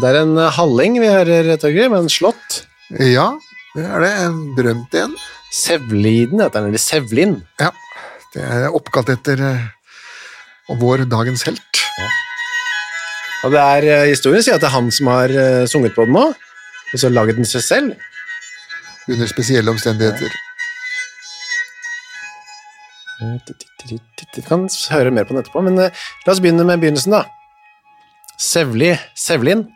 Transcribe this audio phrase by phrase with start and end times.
[0.00, 1.92] Det er en eh, halling vi hører, Torgrim.
[1.92, 2.62] en slått.
[2.96, 3.34] Ja,
[3.74, 4.10] det er det.
[4.24, 5.16] En berømt en.
[5.52, 7.34] Sevliden heter den, eller Sevlin.
[7.60, 7.68] Ja,
[8.32, 9.66] det er oppkalt etter eh,
[10.80, 11.82] vår dagens helt.
[13.44, 15.34] Og det er eh, historien sier at det er han som har
[15.68, 18.06] sunget på den nå, og så laget den seg selv.
[19.10, 20.32] Under spesielle omstendigheter.
[23.20, 24.64] Vi kan
[24.94, 25.90] høre mer på den etterpå, men la
[26.30, 27.26] oss begynne med begynnelsen, da.
[28.40, 29.66] Sevli, Sevlin,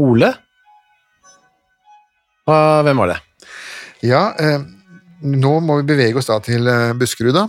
[0.00, 0.30] Ole.
[2.50, 3.18] Og hvem var det?
[4.04, 4.64] Ja, eh,
[5.24, 7.46] nå må vi bevege oss da til eh, Buskerud, da.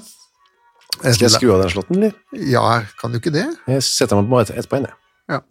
[1.01, 2.13] Skal jeg skru av den slåtten, eller?
[2.47, 2.63] Ja,
[3.01, 3.43] kan du ikke det?
[3.67, 4.95] Jeg setter meg på et- etterpå igjen, jeg.
[5.35, 5.41] Ja.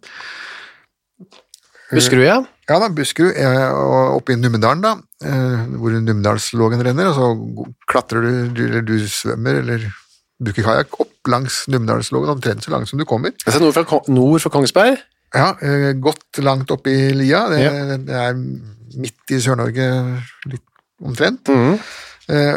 [1.91, 2.39] Buskerud, ja.
[2.65, 3.69] Ja da, Buskerud, er
[4.15, 8.25] oppe i Numedalen, da, eh, hvor Numedalslågen renner, og så klatrer
[8.55, 9.85] du, eller du svømmer, eller
[10.41, 13.35] bruker kajakk opp langs Numedalslågen, omtrent så langt som du kommer.
[13.45, 14.97] Altså nord for, nord for Kongsberg.
[15.35, 17.43] Ja, eh, godt langt opp i lia.
[17.51, 17.97] Det, Ja.
[17.97, 18.33] det er
[18.95, 19.87] midt i Sør-Norge,
[20.47, 20.63] litt
[21.03, 21.43] omtrent.
[21.51, 21.79] Mhm.
[22.27, 22.55] Eh,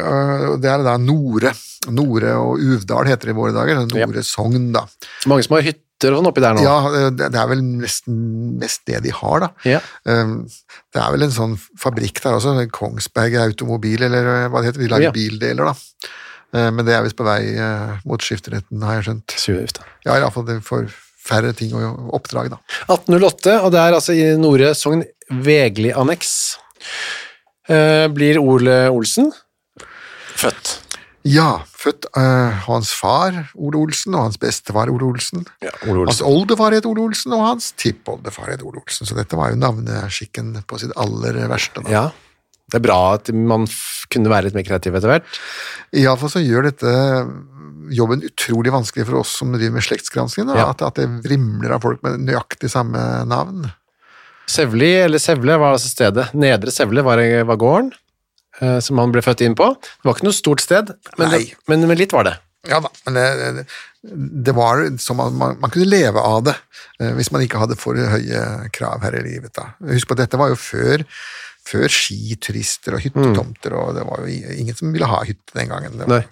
[0.48, 1.50] og det er da Nore.
[1.92, 3.82] Nore og Uvdal heter det i våre dager.
[3.94, 4.06] Ja.
[4.06, 4.86] Nore Sogn, da.
[5.26, 6.62] Mange som har hytter og sånn oppi der nå.
[6.62, 9.50] Ja, eh, det er vel nesten mest det de har, da.
[9.68, 9.80] Ja.
[10.06, 14.80] Det er vel en sånn fabrikk der også, Kongsberg Automobil, eller hva det heter.
[14.86, 15.12] De lager Ja.
[15.12, 15.74] bildeler, da.
[16.70, 19.36] Men det er visst på vei mot skifteretten, har jeg skjønt.
[19.36, 19.84] Surgift, da.
[20.06, 20.88] Ja, iallfall det får
[21.28, 22.58] færre ting og oppdrag, da.
[22.88, 25.04] 1808, og det er altså i Nore Sogn
[25.44, 26.34] Vegli-anneks.
[27.68, 29.32] Eh, blir Ole Olsen
[30.38, 30.78] født.
[31.28, 35.42] Ja, født av hans far Ole Olsen og hans bestefar Ole Olsen.
[35.60, 36.28] Ja, Ole Hans Olsen.
[36.30, 39.04] oldefar het Ole Olsen, og hans tippoldefar het Ole Olsen.
[39.08, 41.82] Så dette var jo navneskikken på sitt aller verste.
[41.84, 41.90] Da.
[41.92, 42.04] Ja,
[42.70, 45.38] det er bra at man f kunne være litt mer kreativ etter hvert.
[45.92, 46.94] Iallfall så gjør dette
[47.94, 50.50] jobben utrolig vanskelig for oss som driver med slektsgransking.
[50.54, 50.70] Ja.
[50.72, 53.68] At, at det vrimler av folk med nøyaktig samme navn.
[54.48, 56.30] Sevli, eller Sevle, var altså stedet.
[56.38, 57.92] Nedre Sevle var, var gården
[58.62, 59.70] eh, som han ble født inn på.
[59.76, 62.38] Det var ikke noe stort sted, men, det, men, men litt var det.
[62.68, 63.66] Ja da, men det,
[64.48, 66.56] det var som at man, man kunne leve av det
[67.00, 69.52] eh, hvis man ikke hadde for høye krav her i livet.
[69.56, 69.70] da.
[69.92, 71.04] Husk på at dette var jo før,
[71.68, 76.00] før skiturister og hyttetomter, og det var jo ingen som ville ha hytte den gangen.
[76.00, 76.26] Det var,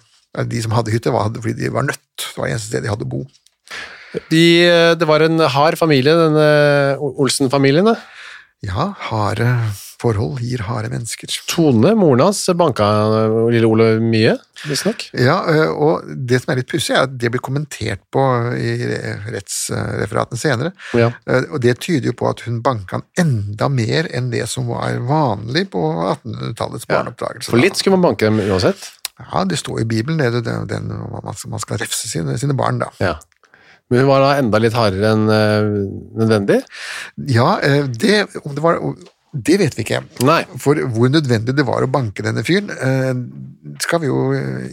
[0.45, 2.03] de som hadde hytte, var, hadde fordi de var nødt.
[2.21, 3.23] Det var eneste sted de hadde å bo.
[4.31, 7.85] De, eh, det var en hard familie, denne Olsen-familien.
[7.85, 7.97] da.
[8.65, 9.45] Ja, harde
[9.97, 11.29] forhold gir harde mennesker.
[11.49, 12.85] Tone, moren hans, banka
[13.49, 14.35] lille Ole mye,
[14.69, 15.07] visstnok.
[15.17, 18.21] Ja, eh, og det som er litt pussig, er at det blir kommentert på
[18.57, 18.75] i
[19.33, 20.71] rettsreferatene senere.
[20.97, 21.11] Ja.
[21.29, 24.67] Eh, Og det tyder jo på at hun banka han enda mer enn det som
[24.69, 25.81] var vanlig på
[26.15, 27.49] 1800-tallets barneoppdragelse.
[27.49, 28.91] For litt skulle man banke dem uansett.
[29.17, 32.91] Ja, det står i Bibelen, det, det, den, man, skal refse sine, sine barn, da.
[33.01, 33.15] Ja.
[33.89, 35.67] Men hun var da enda litt hardere enn eh,
[36.19, 36.59] nødvendig?
[37.31, 38.81] Ja, eh, det, om det var
[39.37, 40.01] det vet vi ikke.
[40.25, 40.41] Nei.
[40.59, 43.13] For hvor nødvendig det var å banke denne fyren, eh,
[43.83, 44.19] skal vi jo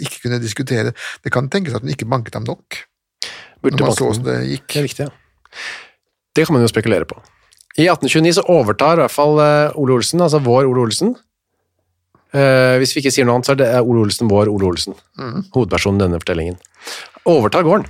[0.06, 0.94] ikke kunne diskutere.
[1.22, 2.80] Det kan tenkes at hun ikke banket ham nok.
[3.62, 4.66] Burde når man så åssen det gikk.
[4.72, 5.62] Det er viktig, ja.
[6.34, 7.20] Det kan man jo spekulere på.
[7.78, 9.38] I 1829 så overtar i hvert fall
[9.78, 11.14] Ole Olsen, altså vår Ole Olsen.
[12.34, 14.96] Eh, hvis vi ikke sier noe annet, så er det Ole Olsen vår Ole Olsen.
[15.54, 16.56] Hovedpersonen i denne fortellingen.
[17.30, 17.86] Overtar gården.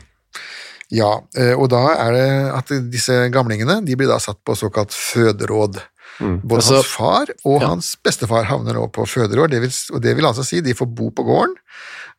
[0.92, 4.92] Ja, eh, og da er det at disse gamlingene de blir da satt på såkalt
[4.92, 5.80] føderåd.
[6.20, 10.14] Både Altså- hans far og hans bestefar havner nå på føderåd, det vil, og det
[10.14, 11.54] vil altså si de får bo på gården.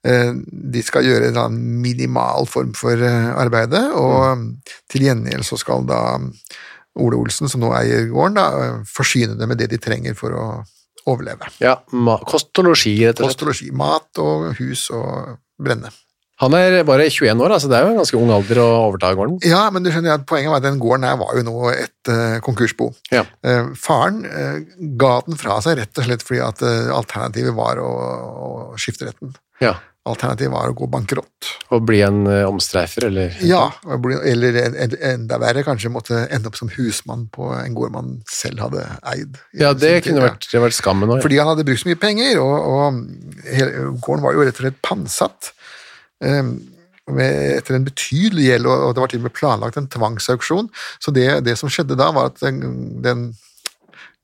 [0.04, 0.33] Eh,
[0.74, 4.56] De skal gjøre en minimal form for arbeidet, og
[4.89, 6.19] til gjengjeld så skal da
[6.98, 10.66] Ole Olsen, som nå eier gården, da, forsyne dem med det de trenger for å
[11.10, 11.52] overleve.
[11.62, 11.78] Ja,
[12.28, 13.36] kost og losji, rett og slett.
[13.36, 15.94] Kost og losji, mat og hus og brenne.
[16.44, 19.13] Han er bare 21 år, altså det er jo en ganske ung alder å overta
[19.16, 19.38] gården.
[19.48, 22.12] Ja, men du skjønner at poenget var at den gården her var jo nå et
[22.12, 22.90] uh, konkursbo.
[23.16, 23.24] Ja.
[23.40, 24.57] Uh, faren uh,
[25.00, 28.50] ga den fra seg rett og slett fordi at alternativet var å, å
[28.81, 29.31] skifte retten.
[29.63, 29.78] Ja.
[30.06, 31.48] Alternativet var å gå bankerott.
[31.74, 36.52] Og bli en eh, omstreifer, eller Ja, eller en, en, enda verre, kanskje måtte ende
[36.52, 39.40] opp som husmann på en gård man selv hadde eid.
[39.57, 41.24] Ja, det kunne vært, det vært skammen òg.
[41.25, 44.80] Fordi han hadde brukt så mye penger, og, og gården var jo rett og slett
[44.86, 45.52] pantsatt.
[46.22, 46.54] Um,
[47.06, 50.69] etter en betydelig gjeld, og det var til og med planlagt en tvangsauksjon.
[51.01, 52.62] Så det, det som skjedde da, var at den,
[53.06, 53.28] den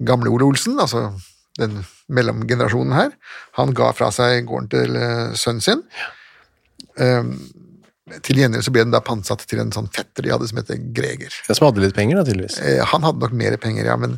[0.02, 1.12] gamle Ole Olsen, altså
[1.60, 1.82] den
[2.12, 3.16] mellomgenerasjonen her,
[3.58, 5.84] han ga fra seg gården til eh, sønnen sin.
[7.00, 7.36] Um,
[8.26, 10.80] til gjengjeld så ble den da pantsatt til en sånn fetter de hadde som heter
[10.96, 11.32] Greger.
[11.48, 12.58] Ja, som hadde litt penger, da, tydeligvis.
[12.60, 14.18] Eh, Han hadde nok mer penger, ja, men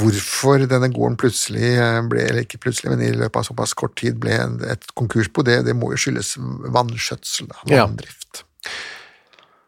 [0.00, 3.96] hvorfor denne gården plutselig eh, ble, eller ikke plutselig, men i løpet av såpass kort
[4.00, 4.38] tid ble
[4.72, 6.36] et konkursbo, det, det må jo skyldes
[6.76, 7.88] vannskjøtsel, da, Ja.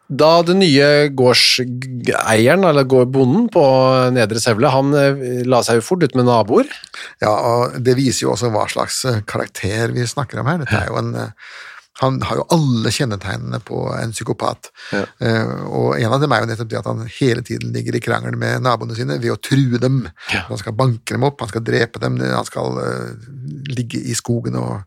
[0.08, 3.64] Da den nye gårdseieren, eller gårdbonden på
[4.16, 6.70] Nedre Sevle, han eh, la seg jo fort ut med naboer.
[7.20, 10.62] Ja, og det viser jo også hva slags eh, karakter vi snakker om her.
[10.62, 11.50] Dette er jo en eh,
[11.99, 14.69] han har jo alle kjennetegnene på en psykopat.
[14.94, 18.02] Eh, og en av dem er jo nettopp det at han hele tiden ligger i
[18.05, 20.05] krangel med naboene sine ved å true dem.
[20.31, 22.78] Han skal banke dem opp, han skal drepe dem, han skal
[23.75, 24.87] ligge i skogen og,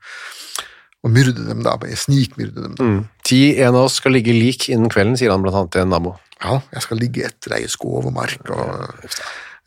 [1.01, 2.75] og myrde dem, da, snikmyrde dem.
[2.77, 2.89] Da.
[3.25, 5.95] Ti, en av oss skal ligge lik innen kvelden, sier han blant annet til en
[5.95, 6.17] nabo.
[6.41, 8.49] Ja, jeg skal ligge etter deg i skov og mark.
[8.53, 9.15] Og,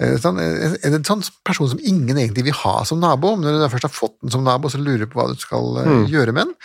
[0.02, 3.36] Eh, sånn, eh, en, en sånn person som ingen egentlig vil ha som nabo.
[3.36, 5.38] men Når du først har fått den som nabo, så lurer du på hva du
[5.38, 6.02] skal mm.
[6.10, 6.56] gjøre med den.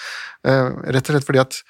[0.50, 1.62] Eh, rett og slett fordi at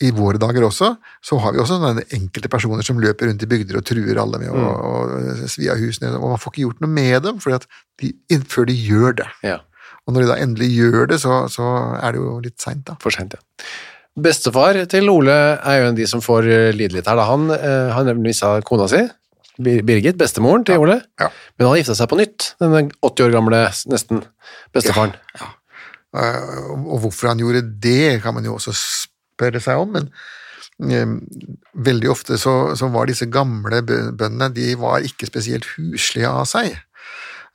[0.00, 1.76] i våre dager også, så har vi også
[2.16, 5.76] enkelte personer som løper rundt i bygder og truer alle med å, å svi av
[5.76, 9.28] husene, og man får ikke gjort noe med dem de, før de gjør det.
[9.44, 9.58] Ja,
[10.06, 11.66] Og når de da endelig gjør det, så, så
[11.98, 12.94] er det jo litt seint, da.
[13.02, 13.66] for sent, ja.
[14.16, 17.18] Bestefar til Ole er jo en av de som får eh, lide litt her.
[17.18, 17.26] Da.
[17.28, 19.02] Han eh, nemlig mista kona si,
[19.58, 20.98] Birgit, bestemoren til Ole.
[21.20, 21.28] Ja.
[21.56, 23.60] Men han har gifta seg på nytt, denne 80 år gamle,
[23.92, 24.22] nesten,
[24.76, 25.12] bestefaren.
[25.40, 25.50] Ja,
[26.16, 30.10] Og hvorfor han gjorde det, kan man jo også spørre seg om, men
[30.92, 31.12] eh,
[31.88, 36.46] veldig ofte så, så var disse gamle bø- bøndene de var ikke spesielt huslige av
[36.48, 36.72] seg.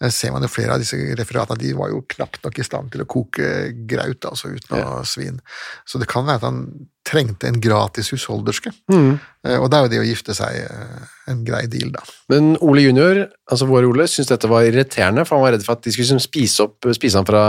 [0.01, 2.92] Eh, Ser man jo flere av disse referatene, de var jo knapt nok i stand
[2.94, 3.51] til å koke
[3.89, 5.38] graut, altså uten å svin.
[5.86, 6.63] Så det kan være at han
[7.07, 8.74] trengte en gratis husholderske.
[8.92, 9.13] Mm.
[9.57, 12.03] Og da er jo det å gifte seg eh, en grei deal, da.
[12.33, 15.77] Men Ole junior, altså vår Ole, syntes dette var irriterende, for han var redd for
[15.77, 17.45] at de skulle liksom spise, opp, spise han fra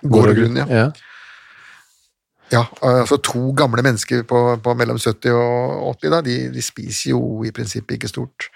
[0.00, 0.66] Gård og grunn, ja.
[0.72, 0.90] ja.
[2.50, 7.12] Ja, altså to gamle mennesker på, på mellom 70 og 80, da, de, de spiser
[7.12, 8.48] jo i prinsippet ikke stort.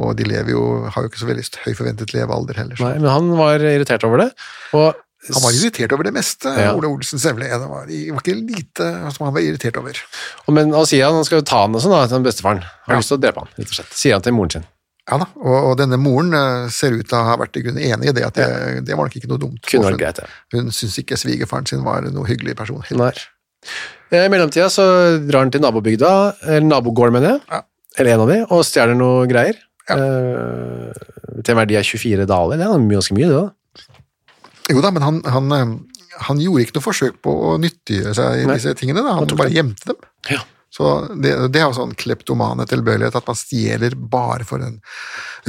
[0.00, 2.76] Og de lever jo, har jo ikke så veldig høy forventet levealder heller.
[2.80, 4.30] så- Nei, men han var irritert over det.
[4.72, 4.94] Og
[5.28, 6.70] Han var irritert over det meste, Ja.
[6.72, 7.44] Ole Olsen Sevle.
[7.44, 9.92] Det var, det var ikke lite som han var irritert over.
[10.48, 12.62] Og men han sier han, han skal jo ta han og sånn, da, til bestefaren.
[12.86, 13.00] Har Ja.
[13.02, 13.92] lyst til å drepe han, rett og slett.
[13.92, 14.64] Sier han til moren sin.
[15.10, 17.82] Ja da, og, og denne moren eh, ser ut til å ha vært i grunnen
[17.84, 19.60] enig i det, at det, det var nok ikke noe dumt.
[19.68, 20.26] Kunne vært greit, ja.
[20.54, 22.80] Hun, syns ikke svigerfaren sin var noe hyggelig person.
[22.88, 23.12] heller.
[23.12, 23.68] Nei.
[24.12, 27.60] Eh, I mellomtida så drar han til nabobygda, eller nabogården mener jeg, Ja.
[27.98, 29.56] eller en av de, og stjeler noe greier.
[29.90, 29.96] Ja.
[29.98, 33.48] Uh, til en verdi av 24 daler, det er ganske mye det da.
[34.70, 38.44] Jo da, men han, han, eh, han gjorde ikke noe forsøk på å nyttiggjøre seg
[38.46, 38.56] Nei.
[38.58, 39.02] disse tingene.
[39.02, 39.16] Da.
[39.18, 40.08] Han bare gjemte dem.
[40.30, 40.42] Ja.
[40.70, 44.78] Så det, det er jo sånn kleptomane tilbøyelighet, at man stjeler bare for den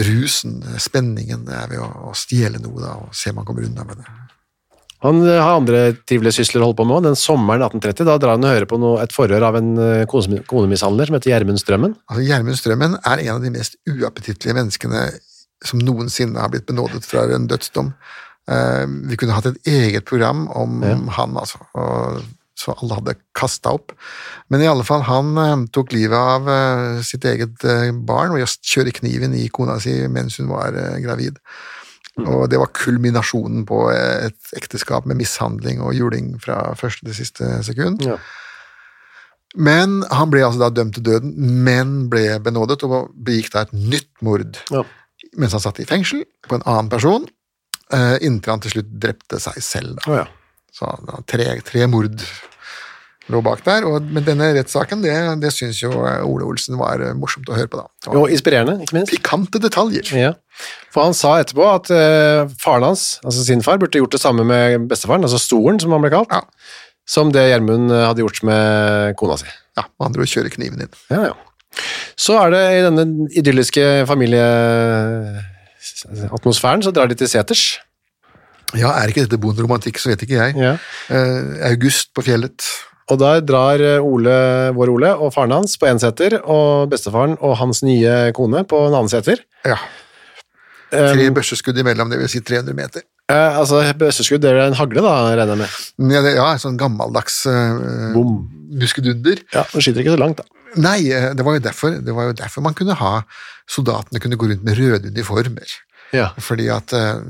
[0.07, 3.67] rusen, spenningen det er ved å, å stjele noe, da, og se om man kommer
[3.67, 4.07] unna med det.
[5.05, 7.05] Han eh, har andre trivelige sysler å holde på med, òg.
[7.09, 10.41] den sommeren 1830, da drar han og hører på noe, et forhør av en eh,
[10.49, 11.95] konemishandler som heter Gjermund Strømmen.
[12.09, 15.07] Altså, Gjermund Strømmen er en av de mest uappetittlige menneskene
[15.65, 17.91] som noensinne har blitt benådet fra en dødsdom.
[18.49, 20.81] Uh, vi kunne hatt et eget program om
[21.13, 22.23] han, altså, og,
[22.57, 23.93] så alle hadde kasta opp.
[24.49, 26.49] Men i alle fall, han tok livet av
[27.05, 27.61] sitt eget
[28.09, 31.37] barn å kjøre kniven i kona si mens hun var gravid.
[32.19, 37.47] Og det var kulminasjonen på et ekteskap med mishandling og juling fra første til siste
[37.63, 38.03] sekund.
[38.03, 38.17] Ja.
[39.55, 41.33] Men han ble altså da dømt til døden,
[41.65, 44.83] men ble benådet og begikk da et nytt mord Ja.
[45.37, 47.27] mens han satt i fengsel på en annen person,
[47.91, 49.99] eh, inntil han til slutt drepte seg selv.
[49.99, 50.11] Da.
[50.11, 50.27] Oh, ja.
[50.71, 52.23] Så da, tre, tre mord
[53.31, 55.13] lå bak der, og, men denne rettssaken, det,
[55.43, 57.87] det syns jo Ole Olsen var eh, morsomt å høre på, da.
[58.07, 59.11] Det Og inspirerende, ikke minst.
[59.11, 60.07] Pikante detaljer.
[60.15, 60.33] Ja.
[60.91, 64.43] For han sa etterpå at eh, faren hans, altså sin far, burde gjort det samme
[64.47, 66.41] med bestefaren, altså Storen, som han ble kalt, Ja.
[67.07, 68.59] som det Gjermund eh, hadde gjort med
[69.19, 69.47] kona si.
[69.79, 70.93] Ja, han dro og kjøre kniven inn.
[71.13, 71.35] Ja, ja.
[72.19, 73.03] Så er det i denne
[73.39, 77.63] idylliske familieatmosfæren, så drar de til seters.
[78.75, 80.51] Ja, er ikke dette bonderomantikk, så vet ikke jeg.
[80.59, 80.73] Ja.
[81.11, 81.41] Eh,
[81.71, 82.59] august på fjellet.
[83.11, 84.35] Og der drar Ole,
[84.77, 88.77] vår Ole og faren hans på én seter, og bestefaren og hans nye kone på
[88.87, 89.37] en annen seter.
[89.67, 89.75] Ja.
[90.91, 93.05] Tre børseskudd imellom, det vil si 300 meter.
[93.31, 95.77] Eh, altså, bøsseskudd, det er en hagle, da, regner jeg med.
[96.11, 98.41] Ja, det, ja sånn gammeldags uh, Bom.
[98.81, 99.43] muskedunder.
[99.55, 100.61] Ja, den skyter ikke så langt, da.
[100.81, 103.21] Nei, eh, det var, jo derfor, det var jo derfor man kunne ha
[103.71, 105.75] Soldatene kunne gå rundt med røde uniformer.
[106.11, 106.29] Ja.
[106.43, 107.21] Fordi at uh,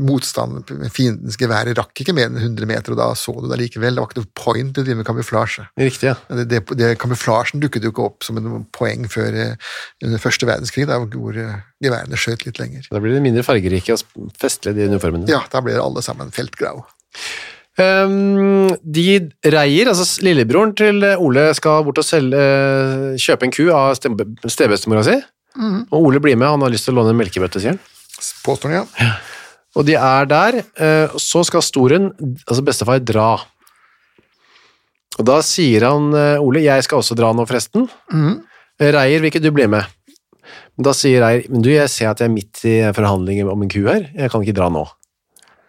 [0.00, 3.94] motstanden, fiendens geværer rakk ikke mer enn 100 meter, og da så du det likevel.
[3.94, 5.66] Det var ikke noe point til å drive med kamuflasje.
[5.80, 6.16] Riktig, ja.
[6.40, 9.68] Det, det, det, kamuflasjen dukket jo ikke opp som en poeng før eh,
[10.04, 12.88] under første verdenskrig, da, hvor eh, geværene skjøt litt lenger.
[12.90, 15.30] Da blir det mindre fargerike og festlige, de uniformene.
[15.30, 16.82] Ja, da blir alle sammen feltgrau.
[17.78, 23.68] Um, de reier, altså lillebroren til Ole skal bort og selge, eh, kjøpe en ku
[23.70, 25.14] av ste- stebestemora si,
[25.58, 27.80] og Ole blir med, han har lyst til å låne en melkebøtte, sier han.
[28.44, 29.12] Påstår han, ja.
[29.78, 32.10] Og de er der, eh, så skal Storen,
[32.48, 33.28] altså bestefar, dra.
[35.18, 37.88] Og da sier han, eh, Ole, jeg skal også dra nå forresten.
[38.78, 39.84] Reier, vil ikke du bli med?
[40.78, 43.68] Da sier Reier, men du, jeg ser at jeg er midt i forhandlinger om en
[43.72, 44.84] ku her, jeg kan ikke dra nå.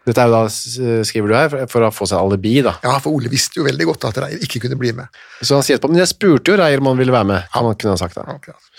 [0.05, 0.43] Dette er jo da,
[1.05, 2.75] skriver du her, for- å få seg alibi da.
[2.85, 5.07] Ja, for Ole visste jo veldig godt at Reier ikke kunne bli med.
[5.41, 7.65] Så han sier etterpå, men jeg spurte jo Reier om han ville være med, kan
[7.67, 8.21] han kunne ha sagt da.
[8.21, 8.69] Akkurat.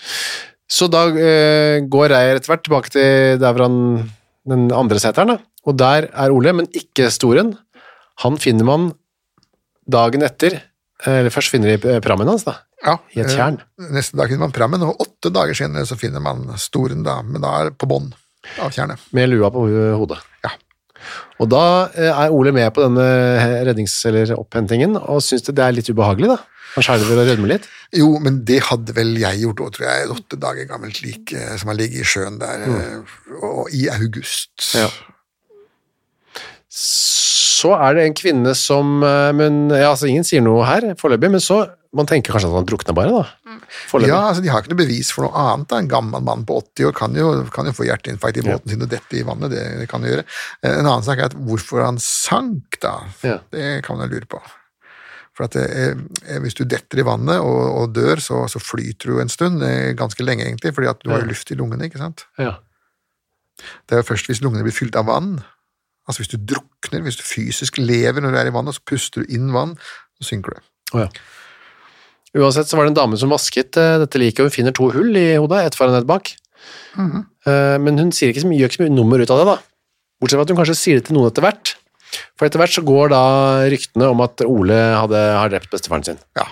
[0.71, 3.77] Så da eh, går Reier etter hvert tilbake til der hvor han,
[4.47, 5.37] den andre seteren, da.
[5.67, 7.53] og der er Ole, men ikke Storen.
[8.23, 8.91] Han finner man
[9.91, 10.55] dagen etter,
[11.03, 13.59] eh, eller først finner de eh, prammen hans da, Ja, i et eh.
[13.93, 17.43] Neste dag finner man prammen, og åtte dager senere så finner man Storen, da, men
[17.43, 18.09] da er på bånn
[18.63, 19.03] av tjernet.
[19.13, 19.67] med lua på
[19.99, 20.17] hodet.
[20.45, 20.55] Ja.
[21.41, 21.63] Og da
[21.93, 23.05] eh, er Ole med på denne
[23.67, 26.39] rednings- eller opphentingen, og synes det det er litt ubehagelig da.
[26.77, 27.67] Han skjelver og rødmer litt.
[27.91, 30.03] Jo, men det hadde vel jeg gjort òg, tror jeg.
[30.05, 33.41] Et åtte dager gammelt lik eh, som har ligget i sjøen der, mm.
[33.43, 34.53] og i august.
[34.79, 34.87] Ja.
[36.71, 41.33] Så er det en kvinne som eh, Men ja, altså ingen sier noe her foreløpig,
[41.33, 43.57] men så Man tenker kanskje at han drukna bare, da.
[43.91, 44.13] Forløpig.
[44.13, 45.67] Ja, altså De har ikke noe bevis for noe annet.
[45.67, 45.81] da.
[45.83, 48.87] En gammel mann på 80 år kan jo, kan jo få hjerteinfarkt i båten sin
[48.87, 49.51] og dette i vannet.
[49.51, 50.23] Det, det kan jo gjøre.
[50.63, 52.95] Eh, En annen sak er at hvorfor han sank, da.
[53.27, 53.41] Ja.
[53.51, 54.39] Det kan man jo lure på.
[55.41, 59.21] For at eh, Hvis du detter i vannet og, og dør, så, så flyter du
[59.23, 59.63] en stund.
[59.65, 61.87] eh, Ganske lenge, egentlig, fordi at du har jo luft i lungene.
[61.89, 62.27] ikke sant?
[62.37, 62.59] Ja.
[63.89, 65.39] Det er jo først hvis lungene blir fylt av vann,
[66.09, 69.21] altså hvis du drukner, hvis du fysisk lever når du er i vannet, så puster
[69.25, 69.75] du inn vann,
[70.17, 70.63] så synker du.
[70.95, 71.09] Oh, ja.
[72.41, 74.87] Uansett så var det en dame som vasket eh, dette liket, og hun finner to
[74.93, 76.31] hull i hodet, ett foran og ett bak.
[76.95, 77.25] Mhm.
[77.49, 79.47] Eh, men hun sier ikke så mye, gjør ikke så mye nummer ut av det,
[79.51, 79.57] da.
[80.21, 81.73] Bortsett fra at hun kanskje sier det til noen etter hvert.
[82.39, 83.21] For etter hvert så går da
[83.71, 86.19] ryktene om at Ole hadde, har drept bestefaren sin.
[86.39, 86.47] Ja.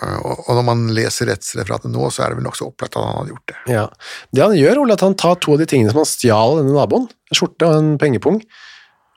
[0.00, 3.18] Eh, Og, når man leser rettsreferatet nå, så er det vel nokså opplagt at han
[3.20, 3.58] hadde gjort det.
[3.74, 3.86] Ja.
[4.32, 6.58] Det han gjør, Ole, er at han tar to av de tingene som han stjal
[6.62, 8.40] denne naboen, en skjorte og en pengepung,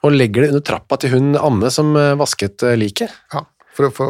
[0.06, 3.10] og legger det under trappa til hun Anne som eh, vasket eh, liket.
[3.34, 4.10] Ja, For å få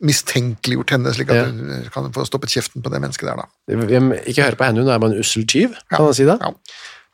[0.00, 1.44] mistenkeliggjort henne, slik at Ja.
[1.84, 4.20] du kan få stoppet kjeften på det mennesket der, da.
[4.24, 6.38] Ikke høre på henne, hun er bare en ussel tyv, kan man si det.
[6.40, 6.54] Ja.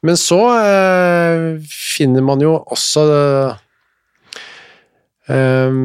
[0.07, 3.03] Men så øh, finner man jo også
[5.33, 5.77] eh,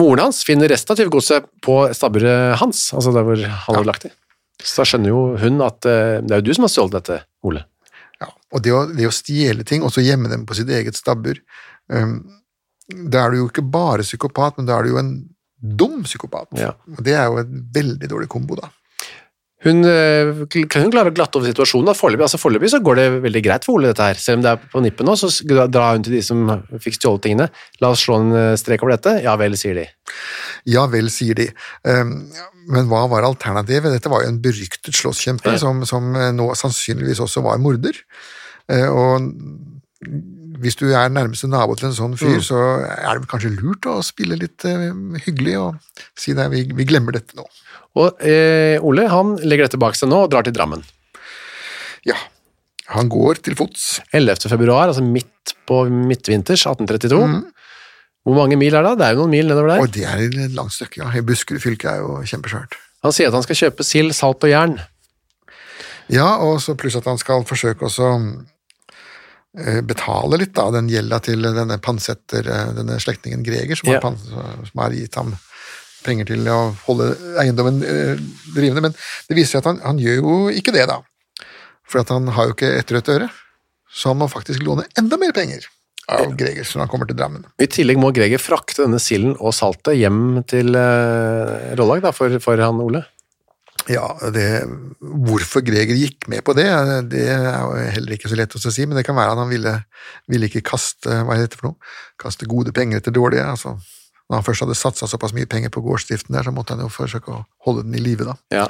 [0.00, 4.08] Moren hans finner resten av tyvegodset på stabburet hans, altså der hvor han hadde lagt
[4.08, 4.14] det.
[4.60, 7.20] Så da skjønner jo hun at uh, det er jo du som har stjålet dette,
[7.48, 7.62] Ole.
[8.20, 8.28] Ja.
[8.52, 11.38] Og det å, det å stjele ting, og så gjemme dem på sitt eget stabbur
[11.88, 12.18] um,
[12.90, 15.14] Da er du jo ikke bare psykopat, men da er du jo en
[15.60, 16.52] dum psykopat.
[16.60, 16.74] Ja.
[16.96, 18.68] Og det er jo en veldig dårlig kombo, da.
[19.60, 21.90] Hun, eh, hun klarer å glatte over situasjonen.
[21.90, 21.92] da.
[21.92, 24.14] Foreløpig altså foreløpig så går det veldig greit for Ole, dette her.
[24.14, 25.28] Selv om det er på nippet nå, så
[25.68, 26.46] drar hun til de som
[26.80, 27.48] fikk stjålet tingene.
[27.82, 29.18] La oss slå en eh, strek over dette.
[29.22, 29.84] Ja vel, sier de.
[30.72, 31.50] Ja vel, sier de.
[31.84, 32.14] Um,
[32.72, 33.92] men hva var alternativet?
[33.92, 35.58] Dette var jo en beryktet slåsskjempe Ja.
[35.60, 38.00] som, som eh, nå sannsynligvis også var morder.
[38.70, 39.32] Og
[40.62, 42.44] hvis du er nærmeste nabo til en sånn fyr, Mm.
[42.44, 44.62] så er det kanskje lurt å spille litt
[45.26, 45.80] hyggelig og
[46.16, 47.44] si det, vi, vi glemmer dette nå.
[47.98, 50.84] Og eh, Ole han legger dette bak seg nå og drar til Drammen.
[52.06, 52.16] Ja,
[52.94, 54.00] han går til fots.
[54.14, 54.46] 11.
[54.50, 57.18] februar, altså midt på midtvinters 1832.
[58.26, 58.94] Hvor mange mil er det?
[59.00, 59.82] Det er jo noen mil nedover der.
[59.82, 61.10] Og det er et langt stykke, ja.
[61.16, 62.76] I Buskerud fylke er jo kjempesvært.
[63.06, 64.74] Han sier at han skal kjøpe sild, salt og jern.
[66.12, 68.08] Ja, og så pluss at han skal forsøke også
[69.56, 74.02] eh, betale litt av den gjelda til denne pansetter, eh, denne slektningen Greger, som, Ja.
[74.02, 75.32] har, som har gitt ham
[76.04, 78.20] penger til å holde eiendommen eh,
[78.54, 78.88] drivende.
[78.88, 78.96] Men
[79.28, 81.00] det viser seg at han, han gjør jo ikke det, da.
[81.90, 83.30] For at han har jo ikke et rødt øre.
[83.90, 85.66] Så han må faktisk låne enda mer penger
[86.10, 87.46] av Greger når han kommer til Drammen.
[87.62, 92.34] I tillegg må Greger frakte denne silden og saltet hjem til uh, Rollag da, for,
[92.42, 93.02] for han Ole.
[93.90, 94.04] Ja,
[94.34, 94.46] det,
[95.00, 96.66] hvorfor Greger gikk med på det,
[97.10, 99.50] det er jo heller ikke så lett å si, men det kan være at han
[99.50, 99.72] ville,
[100.30, 101.94] ville ikke kaste hva heter det for noe?
[102.20, 103.46] Kaste gode penger etter dårlige.
[103.46, 103.78] altså
[104.30, 106.90] Når han først hadde satsa såpass mye penger på gårdsdriften der, så måtte han jo
[106.92, 108.36] forsøke å holde den i live, da.
[108.54, 108.68] Ja.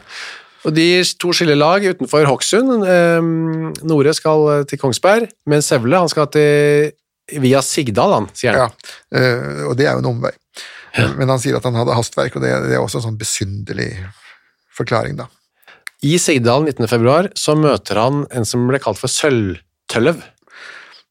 [0.65, 0.87] Og de
[1.21, 2.85] to skiller lag utenfor Hokksund.
[2.85, 3.29] Eh,
[3.89, 6.91] Nore skal til Kongsberg, mens Sevle han skal til
[7.41, 8.73] via Sigdal, han, sier han.
[8.73, 10.33] Ja, eh, Og det er jo en omvei.
[11.21, 13.93] Men han sier at han hadde hastverk, og det, det er også en sånn besynderlig
[14.75, 15.29] forklaring, da.
[16.03, 16.89] I Sigdal 19.
[16.89, 20.23] februar så møter han en som ble kalt for Sølvtølløv.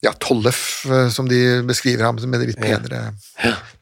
[0.02, 3.12] Ja, Tollef, eh, som de beskriver ham med litt penere,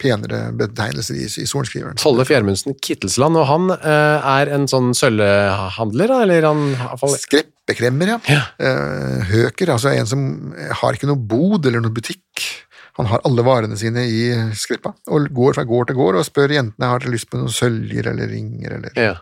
[0.02, 2.00] penere betegnelser i, i sorenskriveren.
[2.02, 8.18] Tollef Gjermundsen Kittelsland, og han eh, er en sånn sølvhandler, eller han fall Skreppekremmer, ja.
[8.34, 8.40] Ja.
[8.58, 10.24] Eh, høker, altså en som
[10.82, 12.48] har ikke noe bod eller noe butikk.
[12.98, 14.24] Han har alle varene sine i
[14.58, 17.54] skreppa, og går fra gård til gård og spør jentene har de lyst på noen
[17.54, 19.14] søljer eller ringer eller Ja.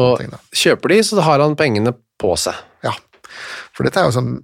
[0.00, 2.58] Og ting, kjøper de, så har han pengene på seg.
[2.82, 2.96] Ja.
[3.76, 4.34] For dette er jo sånn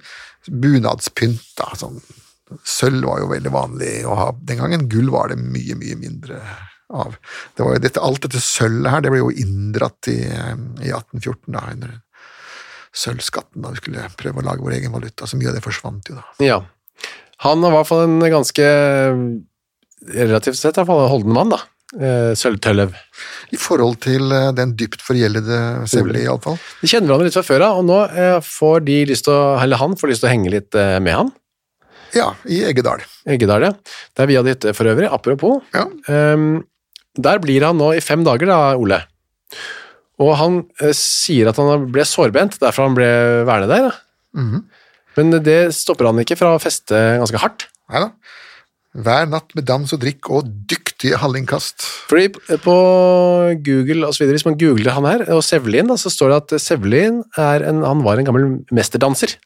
[0.48, 1.70] bunadspynt, da.
[1.78, 2.00] Sånn,
[2.64, 4.88] sølv var jo veldig vanlig å ha den gangen.
[4.90, 6.40] Gull var det mye, mye mindre
[6.88, 7.16] av.
[7.54, 10.92] Det var jo dette, alt dette sølvet her, det ble jo inndratt i, eh, i
[10.94, 11.98] 1814, da, under
[12.98, 15.28] sølvskatten, da vi skulle prøve å lage vår egen valuta.
[15.28, 16.24] Så mye av det forsvant jo, da.
[16.44, 16.62] Ja.
[17.44, 18.68] Han var i hvert fall en ganske
[20.14, 21.60] relativt sett i hvert fall holden mann, da.
[21.96, 22.92] Eh, Sølvtølløv.
[23.54, 26.58] I forhold til eh, den dypt forgjeldede Sevli, iallfall.
[26.82, 29.56] De kjenner hverandre litt fra før av, og nå eh, får de lyst til å,
[29.62, 31.30] eller han får lyst til å henge litt med han.
[32.16, 33.04] Ja, i Eggedal.
[33.28, 33.72] Eggedal, ja.
[34.16, 35.62] Det er via ditt for øvrig, apropos.
[35.76, 35.86] Ja.
[36.08, 36.64] Um,
[37.18, 39.02] der blir han nå i fem dager, da, Ole.
[40.22, 43.08] Og han eh, sier at han ble sårbent, derfor han ble
[43.48, 43.88] værende der.
[43.88, 44.40] da.
[44.40, 44.62] -hmm.
[45.16, 47.68] Men det stopper han ikke fra å feste ganske hardt.
[47.88, 48.10] Nei da.
[48.96, 51.84] Hver natt med dans og drikk og dyktige hallingkast.
[52.08, 52.30] Fordi
[52.64, 52.76] på
[53.66, 56.64] Google og så videre, hvis man googler han her, og Sevlin, så står det at
[56.64, 59.36] Sevlin er en, han var en gammel mesterdanser.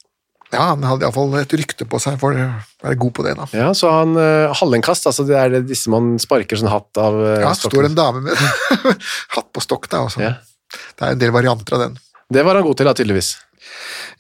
[0.52, 2.48] Ja, han hadde iallfall et rykte på seg for å
[2.84, 3.46] være god på det, da.
[3.56, 7.16] Ja, så han uh, Hallingkast, altså det er det disse man sparker sånn hatt av
[7.16, 8.36] uh, Ja, står en dame med
[9.36, 10.04] hatt på stokk, da.
[10.06, 10.36] og Ja.
[10.72, 11.96] Det er en del varianter av den.
[12.32, 13.34] Det var han god til, da, tydeligvis.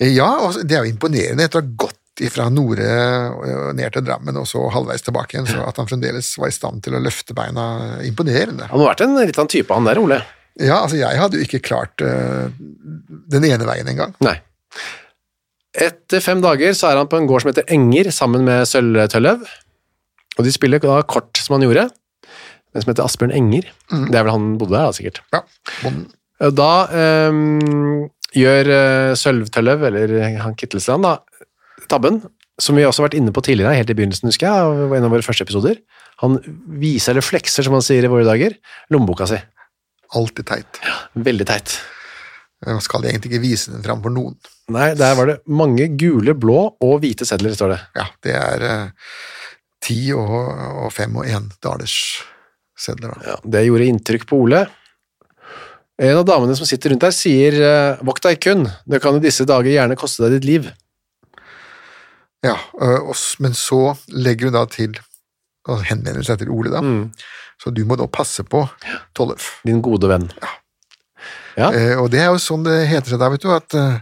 [0.02, 2.01] Ja, og det er jo imponerende etter å ha gått
[2.32, 2.92] fra Nore
[3.32, 6.54] og ned til Drammen og så halvveis tilbake igjen, så at han fremdeles var i
[6.54, 7.64] stand til å løfte beina.
[8.04, 8.68] Imponerende.
[8.70, 10.20] Han må ha vært en litt annen type, han der, Ole.
[10.60, 12.52] Ja, altså jeg hadde jo ikke klart uh,
[13.32, 14.12] den ene veien engang.
[14.24, 14.36] Nei.
[15.72, 19.46] Etter fem dager så er han på en gård som heter Enger, sammen med Sølvtølløv.
[20.36, 21.86] Og de spiller da kort som han gjorde,
[22.72, 23.70] men som heter Asbjørn Enger.
[23.88, 25.22] Det er vel han bodde der, da, sikkert.
[25.32, 25.42] Ja,
[25.80, 26.10] bonden.
[26.42, 26.72] Da
[27.30, 31.16] um, gjør uh, Sølvtølløv, eller han Kittelstrand, da,
[31.92, 32.20] tabben,
[32.60, 35.06] som vi også har vært inne på tidligere, helt i begynnelsen, husker jeg, av en
[35.06, 35.80] av våre første episoder.
[36.22, 36.38] Han
[36.80, 38.56] viser, eller flekser, som han sier i våre dager,
[38.92, 39.40] lommeboka si.
[40.18, 40.80] Alltid teit.
[40.84, 40.98] Ja,
[41.30, 41.76] Veldig teit.
[42.62, 44.36] Man skal egentlig ikke vise den fram for noen.
[44.72, 47.80] Nei, der var det mange gule, blå og hvite sedler, står det.
[47.98, 49.16] Ja, det er eh,
[49.82, 50.30] ti og,
[50.84, 51.96] og fem og én dalers
[52.78, 53.16] sedler.
[53.16, 53.32] Da.
[53.32, 54.62] Ja, det gjorde inntrykk på Ole.
[56.02, 59.24] En av damene som sitter rundt der sier eh, «Vokt deg kun, det kan i
[59.24, 60.70] disse dager gjerne koste deg ditt liv».
[62.42, 64.96] Ja, øh, og men så legger hun da til
[65.70, 66.80] og henvender seg til Ole, da.
[67.62, 68.64] Så du må da passe på
[69.14, 69.60] Tollef.
[69.62, 70.26] Din gode venn.
[71.54, 71.68] Ja.
[71.68, 74.00] Eh, og det er jo sånn det heter seg da, vet du, at eh,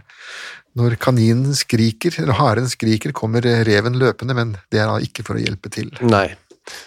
[0.79, 5.27] når kaninen skriker, eller haren skriker, kommer eh, reven løpende, men det er da ikke
[5.27, 5.91] for å hjelpe til.
[6.01, 6.31] Nei.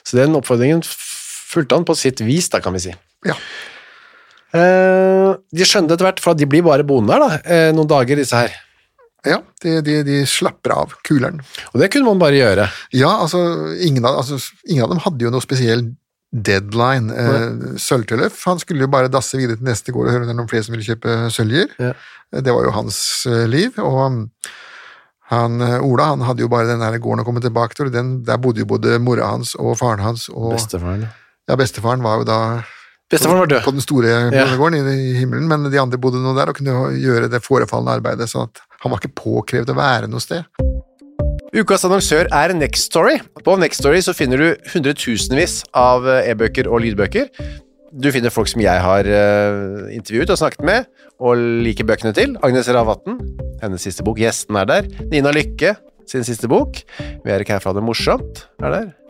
[0.02, 2.96] Så den oppfordringen fulgte han på sitt vis, da, kan vi si.
[3.28, 3.38] Ja,
[4.54, 8.20] Eh, de skjønner etter hvert, for de blir bare boende her da, eh, noen dager,
[8.20, 8.52] disse her.
[9.24, 11.40] Ja de, de, de slapper av kuleren.
[11.72, 12.66] Og det kunne man bare gjøre.
[12.92, 13.40] Ja, altså
[13.80, 15.86] ingen, av, altså, ingen av dem hadde jo noe spesiell
[16.34, 17.12] deadline.
[17.14, 20.34] Eh, Sølvtøllef, han skulle jo bare dasse videre til neste gård og høre om det
[20.34, 21.68] er noen flere som ville kjøpe søljer.
[21.78, 21.92] Ja.
[22.34, 22.98] Eh, Det var jo hans
[23.30, 23.98] eh, liv, og
[25.30, 28.16] han, eh, Ola han hadde jo bare den der gården å komme tilbake til, den,
[28.26, 31.06] der bodde jo både mora hans og faren hans, og Bestefaren.
[31.48, 32.38] ja, bestefaren var jo da
[33.12, 33.62] Bestefaren var død.
[33.64, 34.44] på den store Ja.
[34.44, 37.94] bondegården i, i himmelen, men de andre bodde nå der og kunne gjøre det forefallende
[38.00, 40.44] arbeidet, sånn at han var ikke påkrevd å være noe sted.
[41.54, 43.16] Ukas annonsør er Next Story.
[43.46, 47.30] På Next Story så finner du hundretusenvis av eh, e-bøker og lydbøker.
[47.94, 50.88] Du finner folk som jeg har uh, intervjuet og snakket med,
[51.22, 52.34] og liker bøkene til.
[52.42, 53.20] Agnes Ravatn,
[53.62, 54.18] hennes siste bok.
[54.18, 54.88] Gjesten er der.
[55.12, 55.76] Nina Lykke,
[56.10, 56.82] sin siste bok.
[56.98, 58.90] Vi er ikke her for å ha det morsomt, er der.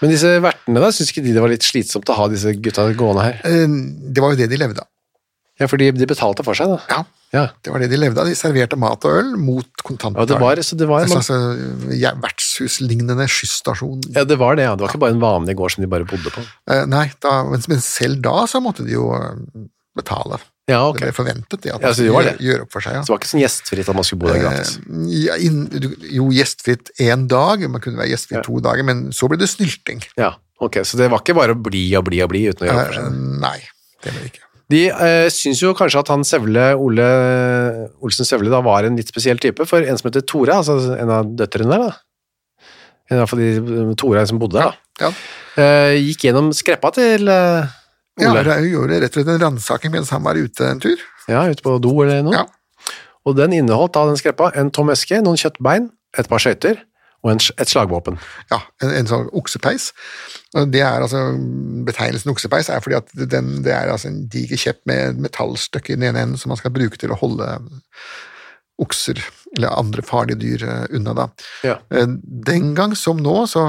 [0.00, 2.86] Men disse vertene, da, syns ikke de det var litt slitsomt å ha disse gutta
[2.96, 3.40] gående her?
[3.44, 3.66] Eh,
[4.10, 4.88] Det var jo det de levde av.
[5.60, 6.78] Ja, for de betalte for seg, da.
[6.88, 8.26] Ja, Ja, det var det de levde av.
[8.26, 11.92] De serverte mat og øl mot ja det var, så det var, En slags eh,
[12.00, 14.00] ja, vertshuslignende skysstasjon.
[14.16, 14.72] ja, det var det, ja.
[14.74, 16.42] Det var ikke bare en vanlig gård som de bare bodde på.
[16.66, 19.12] Eh, nei, da, men, selv da så måtte de jo
[19.94, 20.40] betale.
[20.70, 21.06] Ja, okay.
[21.06, 22.36] Det ble forventet det, at Ja, de så skulle det.
[22.46, 22.94] gjøre opp for seg.
[22.96, 23.00] Ja.
[23.02, 24.72] Så det var ikke sånn gjestfritt at man skulle bo der gratis.
[24.78, 25.58] Eh, ja, inn,
[26.16, 28.46] jo, gjestfritt én dag, man kunne være gjestfritt Ja.
[28.46, 30.04] to dager, men så ble det snylting.
[30.16, 32.70] Ja, ok, Så det var ikke bare å bli og bli og bli uten å
[32.70, 33.40] gjøre opp for Eh, seg.
[33.40, 33.58] nei,
[34.02, 34.46] det ble det ikke.
[34.70, 39.08] De eh, syns jo kanskje at han Sevle, Ole Olsen Sevle da var en litt
[39.10, 41.96] spesiell type, for en som heter Tore, altså en av døtrene der, da.
[43.10, 45.08] En av de eh, Tore som bodde der, da.
[45.08, 45.10] Ja.
[45.58, 47.66] Eh, gikk gjennom skreppa til eh,
[48.18, 48.32] Ja.
[48.34, 50.98] Hun gjorde rett og slett en ransaking mens han var ute en tur.
[51.30, 52.34] Ja, ute på do eller noe.
[52.34, 52.92] Ja.
[53.28, 56.80] Og den inneholdt da den skreppa en tom eske, noen kjøttbein, et par skøyter
[57.20, 58.16] og en, et slagvåpen.
[58.50, 59.90] Ja, en, en sånn oksepeis.
[60.72, 61.20] Det er altså,
[61.86, 65.98] Betegnelsen oksepeis er fordi at den, det er altså en diger kjepp med metallstykke i
[66.00, 67.50] den ene enden som man skal bruke til å holde
[68.80, 69.20] okser
[69.56, 71.12] eller andre farlige dyr eh, unna.
[71.18, 71.28] da.
[71.66, 71.76] Ja.
[71.92, 72.08] Eh,
[72.48, 73.66] Den gang som nå så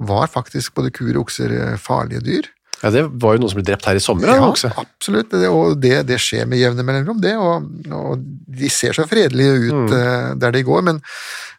[0.00, 2.48] var faktisk både kuer og okser eh, farlige dyr.
[2.84, 4.68] Ja, det var jo noen som ble drept her i sommer, Ja, også.
[4.76, 7.64] absolutt, det, og det, det skjer med jevne mellomrom, det, og,
[7.96, 8.20] og
[8.60, 9.92] de ser så fredelige ut Mm.
[9.96, 11.00] eh, der de går, men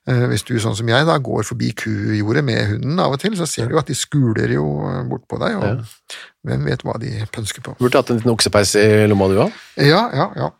[0.06, 3.48] hvis du sånn som jeg da går forbi kujordet med hunden av og til, så
[3.50, 6.94] ser du jo at de skuler jo eh, bort på deg, og hvem vet hva
[7.02, 7.74] de pønsker på.
[7.80, 9.56] Burde hatt en liten oksepeis i lomma du òg.
[9.82, 10.52] Ja, ja, ja.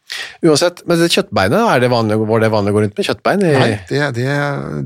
[0.42, 3.46] Uansett, men det kjøttbeinet, det vanlig, var det vanlig å gå rundt med kjøttbein?
[3.46, 4.32] I, Nei, det, det,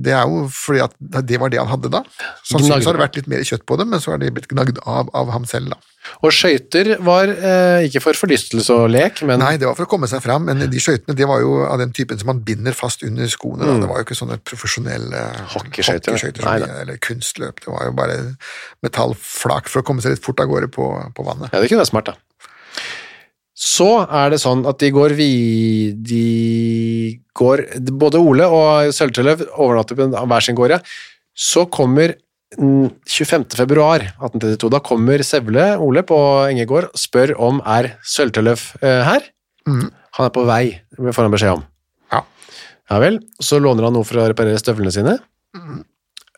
[0.03, 2.03] det er jo fordi at det var det han hadde da.
[2.43, 4.83] Sannsynligvis har det vært litt mer kjøtt på dem, men så har det blitt gnagd
[4.83, 5.79] av, av ham selv da.
[6.23, 9.91] Og skøyter var eh, ikke for forlystelse og lek, men Nei, det var for å
[9.91, 12.75] komme seg fram, men de skøytene de var jo av den typen som man binder
[12.75, 13.67] fast under skoene.
[13.67, 13.75] Da.
[13.83, 17.61] Det var jo ikke sånne profesjonelle Hockeyskøyter, eller kunstløp.
[17.65, 18.17] Det var jo bare
[18.85, 21.51] metallflak for å komme seg litt fort av gårde på, på vannet.
[21.53, 22.17] Ja, det kunne være smart, da.
[23.59, 25.31] Så er det sånn at de går vi...
[25.99, 26.25] De
[27.35, 27.65] går
[27.99, 30.79] Både Ole og Sølvtelløv overnatter på hver sin gård, ja.
[31.35, 32.15] Så kommer
[32.57, 33.45] mm, 25.
[33.59, 36.17] februar 1832, da kommer Sevle, Ole, på
[36.49, 39.29] Engegård og spør om er Sølvtelløv eh, her.
[39.69, 39.89] Mm.
[40.17, 40.63] Han er på vei,
[40.97, 41.63] får han beskjed om.
[42.13, 42.23] Ja.
[42.89, 43.21] Ja vel.
[43.43, 45.19] Så låner han noe for å reparere støvlene sine.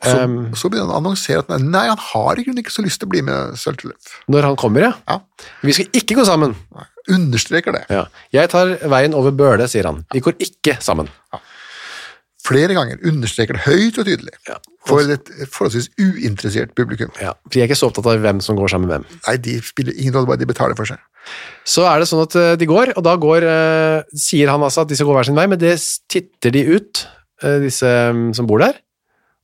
[0.01, 2.81] Så, Um, så begynner han å annonsere at nei, han har i grunnen ikke så
[2.81, 4.15] lyst til å bli med Sølvtelløv.
[4.33, 4.95] Når han kommer, ja.
[5.05, 5.19] Ja.
[5.61, 6.55] Vi skal ikke gå sammen.
[7.05, 7.83] Understreker det.
[7.93, 8.07] Ja.
[8.33, 10.01] Jeg tar veien over Bøle, sier han.
[10.09, 11.09] Vi går ikke sammen.
[12.41, 12.97] Flere ganger.
[13.05, 14.33] Understreker det høyt og tydelig.
[14.49, 14.57] Ja.
[14.89, 17.11] For et forholdsvis uinteressert publikum.
[17.21, 19.19] Ja, for jeg er ikke så opptatt av hvem som går sammen med hvem.
[19.27, 21.01] Nei, de spiller ingen rolle, bare de betaler for seg.
[21.69, 24.85] Så er det sånn at eh, de går, og da går, eh, sier han altså
[24.85, 25.75] at de skal gå hver sin vei, men det
[26.09, 27.03] titter de ut,
[27.43, 28.79] eh, disse mm, som bor der,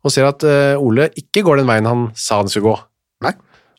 [0.01, 0.45] og ser at
[0.79, 2.75] Ole ikke går den veien han sa han skulle gå.
[3.25, 3.33] Nei.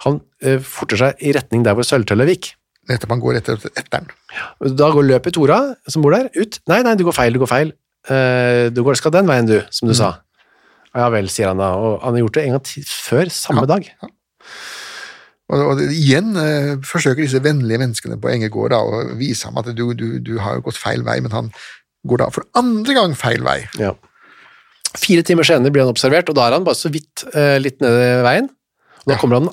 [0.04, 0.18] Han
[0.66, 2.50] forter seg i retning der hvor Sølvtøllet gikk.
[2.90, 4.10] Nettopp han går etter etteren.
[4.34, 4.50] Ja.
[4.76, 6.58] Da går løpet Tora, som bor der, ut.
[6.68, 7.72] Nei, nei, du går feil, du går feil.
[8.08, 10.12] Eh, du går, skal den veien, du, som du sa.
[10.96, 13.72] Ja vel, sier han da, og han har gjort det en gang før samme Ja.
[13.74, 13.90] dag.
[15.48, 19.70] Og, og igjen eh, forsøker disse vennlige menneskene på Engegård da, å vise ham at
[19.76, 21.48] du, du, du har gått feil vei, men han
[22.08, 23.62] går da for andre gang feil vei.
[23.80, 23.94] Ja.
[24.96, 27.80] Fire timer senere blir han observert, og da er han bare så vidt eh, litt
[27.84, 28.48] nede veien.
[29.02, 29.20] Og da Ja.
[29.22, 29.48] kommer han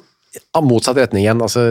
[0.55, 1.41] av motsatt retning igjen.
[1.43, 1.69] Altså,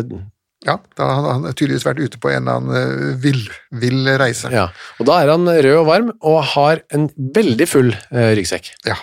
[0.65, 3.43] Ja, da har han tydeligvis vært ute på en eller annen eh, vill,
[3.83, 4.51] vill reise.
[4.55, 4.69] ja.
[4.99, 8.73] Og da er han rød og varm og har en veldig full eh, ryggsekk.
[8.89, 8.97] Ja.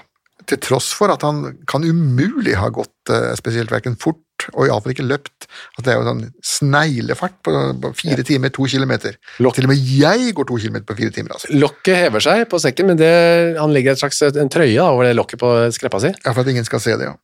[0.50, 4.68] Til tross for at han kan umulig ha gått eh, spesielt hverken fort fort, og
[4.68, 5.48] iallfall ikke løpt.
[5.78, 9.18] At det er jo sånn sneglefart på, på fire timer, to kilometer.
[9.44, 11.52] Lok Til og med jeg går to kilometer på fire timer, altså.
[11.54, 13.12] Lokket hever seg på sekken, men det,
[13.60, 16.14] han legger et slags en trøye da, over det lokket på skreppa si.
[16.26, 17.16] Ja, for at ingen skal se det, ja.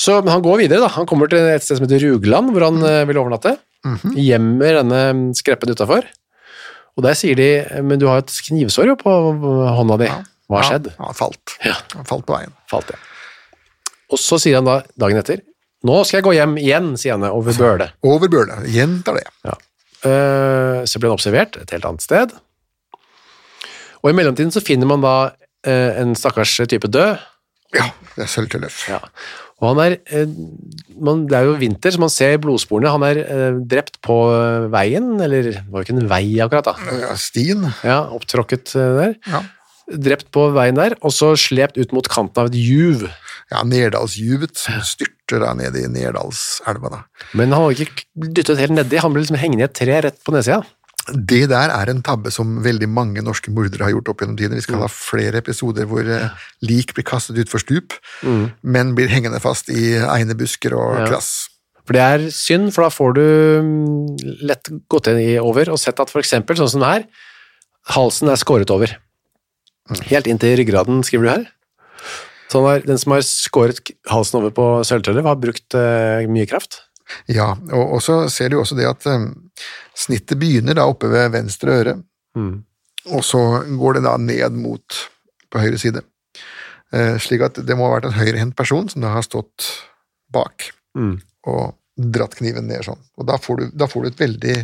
[0.00, 0.82] Så han går videre.
[0.84, 0.92] da.
[0.98, 3.08] Han kommer til et sted som heter Rugland, hvor han mm.
[3.10, 3.56] vil overnatte.
[4.16, 5.02] Gjemmer denne
[5.38, 6.08] skreppen utafor.
[6.96, 9.12] Og der sier de men du har et knivsår jo på
[9.76, 10.08] hånda di.
[10.46, 10.88] Hva har Ja, skjedd?
[10.94, 11.54] Ja, han falt.
[11.66, 11.74] Ja.
[11.98, 12.54] Han falt på veien.
[12.70, 12.98] Falt, ja.
[14.14, 15.42] Og så sier han da dagen etter
[15.86, 17.90] Nå skal jeg gå hjem igjen, sier han over Bøle.
[18.06, 18.58] Over Bøle.
[18.72, 19.26] Gjentar det.
[19.46, 19.54] Ja.
[20.06, 22.34] Eh, så ble han observert et helt annet sted.
[24.02, 25.16] Og i mellomtiden så finner man da
[25.66, 27.16] eh, en stakkars type død.
[27.74, 28.84] Ja, det er sølvtelløff.
[28.92, 29.00] Ja.
[29.56, 30.30] Og han er eh,
[31.00, 32.92] man, Det er jo vinter, så man ser blodsporene.
[32.92, 34.16] Han er drept på
[34.72, 36.96] veien, eller det var jo ikke en vei akkurat, da.
[37.02, 37.66] Ja, Stien.
[37.86, 39.16] Ja, opptråkket der.
[39.26, 39.44] Ja.
[39.86, 43.06] Drept på veien der, og så slept ut mot kanten av et juv.
[43.52, 46.90] Ja, Nerdalsjuvet som styrter da ned i Nerdalselva.
[46.90, 47.02] da.
[47.38, 50.18] Men han var ikke dyttet helt nedi, han ble liksom hengende i et tre rett
[50.26, 50.64] på nedsida.
[51.06, 54.56] Det der er en tabbe som veldig mange norske mordere har gjort opp gjennom tiden.
[54.58, 56.32] Vi skal ha flere episoder hvor eh,
[56.66, 57.94] lik blir kastet utfor stup,
[58.66, 61.06] men blir hengende fast i einebusker og Ja.
[61.12, 61.48] krass.
[61.86, 63.22] For det er synd, for da får du
[63.62, 67.04] mm, lett gått inn i over og sett at eksempel, sånn som her,
[67.94, 68.96] halsen er skåret over.
[70.10, 71.44] Helt inn til ryggraden, skriver du her.
[72.54, 73.80] Er, den som har skåret
[74.10, 76.82] halsen over på sølvtøller, har brukt eh, mye kraft.
[77.30, 79.28] Ja, og, og så ser du også det at eh,
[79.98, 81.96] snittet begynner da oppe ved venstre øre,
[83.06, 85.00] og så går det da ned mot
[85.50, 86.02] på høyre side.
[86.94, 89.70] Eh, slik at det må ha vært en høyrehendt person som da har stått
[90.34, 90.70] bak
[91.46, 93.00] og dratt kniven ned sånn.
[93.16, 94.56] Og da får du, da får du et veldig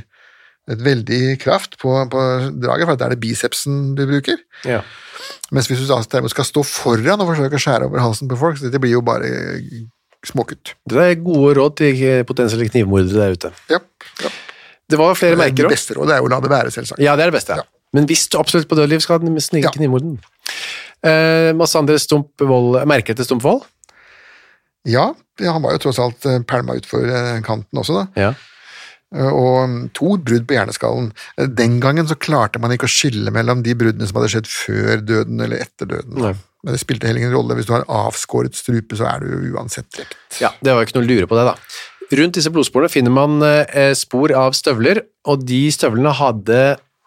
[0.71, 2.21] et veldig kraft på, på
[2.63, 4.39] draget, for da er det bicepsen du bruker.
[4.69, 4.83] Ja.
[5.51, 8.61] Mens hvis du derimot skal stå foran og forsøke å skjære over halsen på folk,
[8.61, 9.27] så det blir jo bare
[10.27, 10.75] småkutt.
[10.87, 13.51] Det er gode råd til potensielle knivmordere der ute.
[13.73, 13.81] Ja,
[14.23, 14.31] ja.
[14.93, 15.73] Det var flere merker Det òg.
[15.75, 17.01] beste rådet er jo å la det være, selvsagt.
[17.03, 17.57] Ja, det er det beste.
[17.59, 17.65] Ja.
[17.97, 19.71] Men hvis du absolutt på dødeliv skal snike Ja.
[19.75, 20.19] knivmorden.
[21.03, 23.65] Eh, masse andre stump vold, merker etter stump vold.
[24.87, 28.07] Ja, ja, han var jo tross alt eh, pælma utfor eh, kanten også, da.
[28.21, 28.33] Ja.
[29.15, 31.11] Eh, Og mm, to brudd på hjerneskallen.
[31.37, 34.49] Eh, Den gangen så klarte man ikke å skille mellom de bruddene som hadde skjedd
[34.51, 36.19] før døden eller etter døden.
[36.23, 36.35] Nei.
[36.63, 37.57] Men det spilte heller ingen rolle.
[37.59, 40.15] Hvis du har avskåret strupe, så er du uansett drept.
[40.41, 41.57] Ja, det var jo ikke noe å lure på det, da.
[42.13, 46.61] Rundt disse blodsporene finner man eh, spor av støvler, og de støvlene hadde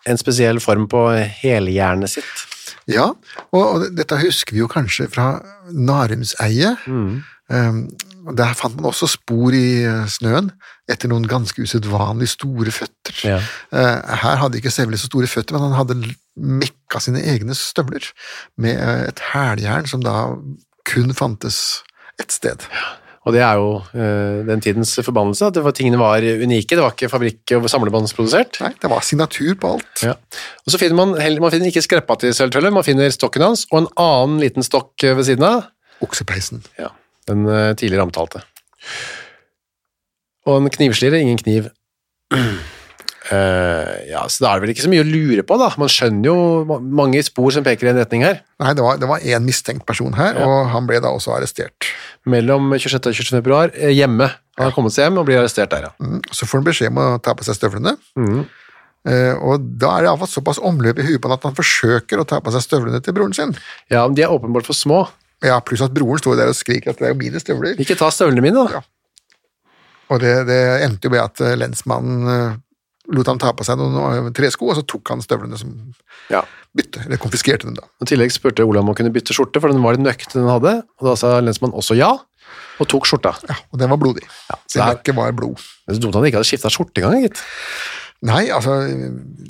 [0.05, 1.05] en spesiell form på
[1.39, 2.43] helhjernet sitt.
[2.89, 3.07] Ja,
[3.49, 5.29] og, og dette husker vi jo kanskje fra
[5.71, 6.83] Narumseiet.
[6.89, 10.49] Um, og der fant man også spor i eh, snøen
[10.89, 13.17] etter noen ganske usedvanlig store føtter.
[13.27, 13.37] Ja.
[13.75, 18.07] Eh, her hadde ikke Sevli så store føtter, men han hadde mekka sine egne støvler
[18.61, 20.31] med eh, et hæljern som da
[20.89, 21.81] kun fantes
[22.21, 22.65] ett sted.
[23.25, 23.69] Og det er jo
[24.45, 28.59] den tidens forbannelse, at var, tingene var unike, det var ikke fabrikk- og samlebåndsprodusert.
[28.61, 30.03] Nei, det var signatur på alt.
[30.05, 30.13] Ja.
[30.61, 33.81] Og så finner man, man finner ikke skreppa til sølvtøller, man finner stokken hans, og
[33.81, 35.65] en annen liten stokk ved siden av,
[36.05, 36.61] Oksepeisen.
[36.77, 36.91] ja,
[37.29, 38.43] den eh, tidligere omtalte.
[40.45, 41.71] Og en knivslire, ingen kniv.
[42.31, 45.71] Uh, ja, så da er det vel ikke så mye å lure på, da.
[45.81, 48.43] Man skjønner jo mange spor som peker i en retning her.
[48.61, 51.89] Nei, det var, det var en mistenkt person her, og han ble da også arrestert.
[52.29, 52.99] Mellom 26.
[53.01, 53.31] og 27.
[53.39, 54.29] februar, eh, hjemme.
[54.59, 55.95] Han har kommet seg hjem og blir arrestert der, ja.
[55.99, 57.97] Mm, Så får han beskjed om å ta på seg støvlene.
[59.05, 62.21] Eh, og da er det iallfall såpass omløp i huet på han at han forsøker
[62.21, 63.53] å ta på seg støvlene til broren sin.
[63.93, 65.03] Ja, men de er åpenbart for små.
[65.43, 67.75] Ja, Pluss at broren sto der og skriker at det er jo mine støvler.
[67.81, 68.79] Ikke ta støvlene mine, da.
[68.79, 68.81] Ja.
[70.13, 72.57] Og det, det endte jo med at eh, lensmannen eh,
[73.15, 73.97] lot han ta på seg noen
[74.29, 75.73] eh, tresko, og så tok han støvlene som
[76.31, 76.43] Ja.
[76.77, 77.83] bytte, eller konfiskerte dem da.
[78.01, 80.47] I tillegg spurte Olav om han kunne bytte skjorte, for den var litt nøkt den
[80.49, 82.13] hadde, og da sa lensmannen også ja,
[82.79, 83.33] og tok skjorta.
[83.49, 84.25] Ja, Og den var blodig.
[84.49, 85.61] Ja, så det ikke var blod.
[85.87, 87.39] Men så dumt han ikke hadde skifta skjorte engang, gitt.
[88.25, 88.73] Nei, altså,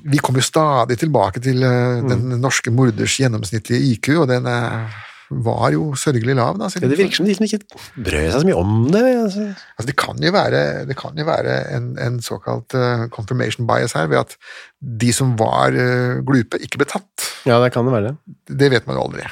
[0.04, 2.08] vi kommer jo stadig tilbake til eh, Mm.
[2.12, 4.96] den norske morders gjennomsnittlige IQ, og den eh,
[5.30, 6.58] var jo sørgelig lav.
[6.60, 6.68] da.
[6.70, 9.04] Det virker som de liksom ikke brød seg så mye om det.
[9.24, 9.46] Altså.
[9.76, 13.96] Altså, det kan jo være, det kan jo være en, en såkalt uh, confirmation bias
[13.98, 14.36] her, ved at
[15.02, 17.30] de som var uh, glupe, ikke ble tatt.
[17.50, 18.16] Ja, det kan det være.
[18.50, 19.26] Det vet man jo aldri.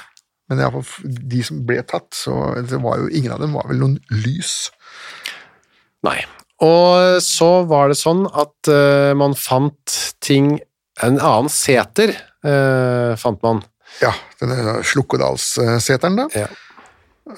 [0.50, 3.40] Men i alle fall, f- de som ble tatt, så det var jo ingen av
[3.44, 4.70] dem var vel noen lys.
[6.04, 6.20] Nei.
[6.64, 10.58] Og så var det sånn at uh, man fant ting
[11.02, 12.12] En annen seter
[13.18, 13.64] fant man.
[14.02, 16.28] Ja, denne Slukkedalsseteren, da.
[16.36, 16.48] Ja.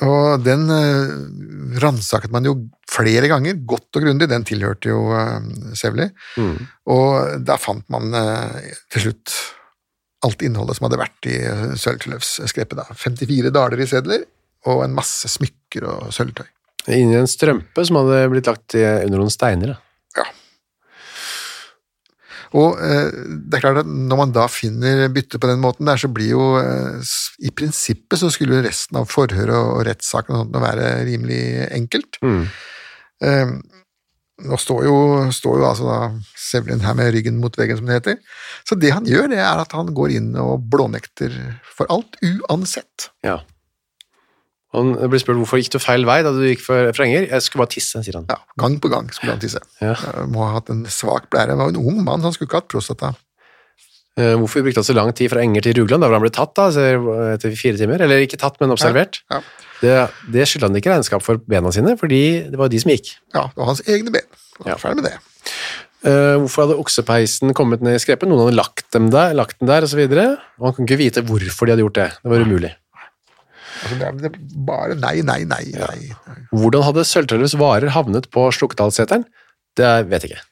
[0.06, 2.56] Og den uh, ransaket man jo
[2.90, 4.30] flere ganger, godt og grundig.
[4.32, 5.38] Den tilhørte jo uh,
[5.78, 6.08] Sevli.
[6.90, 8.58] Og der fant man uh,
[8.94, 9.36] til slutt
[10.26, 11.36] alt innholdet som hadde vært i
[11.78, 12.88] Sølvtløvs Sølvtelløvs da.
[12.98, 14.24] 54 daler i sedler
[14.66, 16.48] og en masse smykker og sølvtøy.
[16.96, 19.76] Inni en strømpe som hadde blitt lagt under noen steiner.
[19.76, 19.85] da.
[22.56, 23.12] Og eh,
[23.46, 26.32] det er klart at når man da finner bytte på den måten der, så blir
[26.36, 27.14] jo eh,
[27.44, 31.42] I prinsippet så skulle jo resten av forhøret og rettssaken og sånt være rimelig
[31.76, 32.22] enkelt.
[33.26, 33.56] Eh,
[34.46, 34.96] nå står jo,
[35.32, 36.00] står jo altså da
[36.46, 38.18] Sevlin her med ryggen mot veggen, som det heter.
[38.68, 41.36] Så det han gjør, det er at han går inn og blånekter
[41.76, 43.12] for alt, uansett.
[43.26, 43.40] Ja.
[44.76, 47.28] Han blir spurt hvorfor gikk du feil vei da du gikk for, for Enger.
[47.32, 48.26] Jeg skulle bare tisse, sier han.
[48.32, 49.62] Ja, gang på gang skulle han tisse.
[49.82, 49.94] Ja.
[50.32, 51.56] Må ha hatt en svak blære.
[51.56, 53.14] Han var en ung mann, han skulle ikke hatt prostata.
[54.16, 56.32] Eh, Hvorfor brukte han så lang tid fra Enger til Rugland, da hvor han ble
[56.36, 56.70] tatt da,
[57.36, 58.00] etter fire timer?
[58.06, 59.20] Eller ikke tatt, men observert.
[59.34, 59.42] Ja.
[59.82, 59.96] Det,
[60.32, 63.12] det skyldte han ikke regnskap for bena sine, fordi det var de som gikk.
[63.36, 64.30] Ja, det var hans egne ben.
[64.62, 64.78] Han Ja.
[64.80, 65.18] Ferdig med det.
[66.06, 68.30] Eh, hvorfor hadde oksepeisen kommet ned i skrepen?
[68.32, 70.00] Noen hadde lagt dem der, lagt den der, og så.
[70.00, 72.10] Og han kunne ikke vite hvorfor de hadde gjort det.
[72.24, 72.72] Det var umulig.
[73.86, 75.64] Altså, det er det er bare nei, nei, nei.
[75.78, 76.40] nei.
[76.56, 79.28] Hvordan hadde Sølvtøllers varer havnet på Slukkdalsseteren?
[79.78, 80.46] Det vet jeg ikke.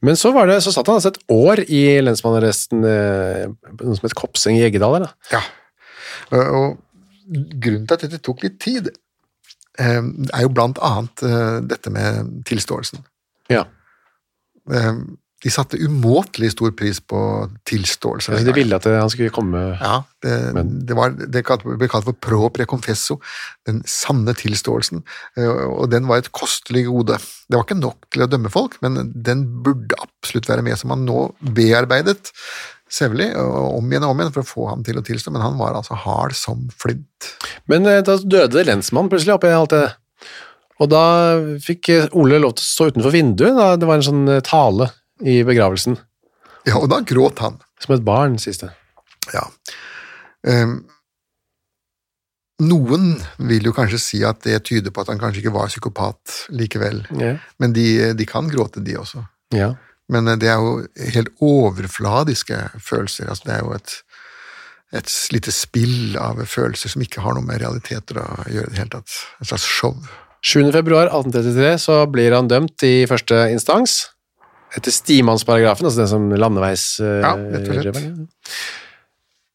[0.00, 4.06] Men så, var det, så satt han altså et år i lensmannsarresten, eh, noe som
[4.08, 4.96] het Kopseng i Eggedal.
[5.04, 5.10] Da.
[5.34, 5.42] Ja.
[6.32, 8.88] Og, og grunnen til at dette tok litt tid,
[9.78, 13.04] eh, er jo blant annet eh, dette med tilståelsen.
[13.52, 13.66] Ja.
[15.40, 18.36] Eh, de satte umåtelig stor pris på tilståelse.
[18.36, 20.34] Så de ville at han skulle komme Ja, det,
[20.86, 23.20] det, var, det ble kalt for pro confesso,
[23.66, 25.02] den sanne tilståelsen,
[25.36, 27.16] eh, og den var et kostelig gode.
[27.48, 30.90] Det var ikke nok til å dømme folk, men den burde absolutt være med, som
[30.90, 32.32] han nå bearbeidet
[32.90, 35.44] Sevli og om igjen og om igjen for å få ham til å tilstå, men
[35.44, 37.32] han var altså hard som flint.
[37.70, 39.86] Men eh, da døde lensmannen plutselig oppi alt det.
[40.80, 41.04] Og da
[41.62, 43.54] fikk eh, Ole lov til å stå utenfor vinduet.
[43.54, 44.90] Da det var en sånn eh, tale
[45.24, 45.98] i begravelsen.
[46.68, 47.58] Ja, og da gråt han.
[47.80, 48.70] Som et barn, sies det.
[49.34, 49.46] Ja.
[50.46, 50.82] Um,
[52.60, 53.14] noen
[53.48, 57.02] vil jo kanskje si at det tyder på at han kanskje ikke var psykopat likevel,
[57.16, 57.34] Ja.
[57.58, 59.24] men de, de kan gråte, de også.
[59.56, 59.74] ja.
[60.10, 60.70] Men eh, det er jo
[61.14, 63.28] helt overfladiske følelser.
[63.30, 63.92] Altså, det er jo et,
[64.98, 68.80] et lite spill av følelser som ikke har noe med realiteter å gjøre i det
[68.80, 69.14] hele tatt.
[69.38, 69.94] Et slags show.
[70.42, 70.72] 7.
[70.74, 74.00] februar 1833 så blir han dømt i første instans.
[74.78, 76.84] Etter stimannsparagrafen, altså den som landeveis...
[77.02, 78.50] eh, Ja, rett og slett.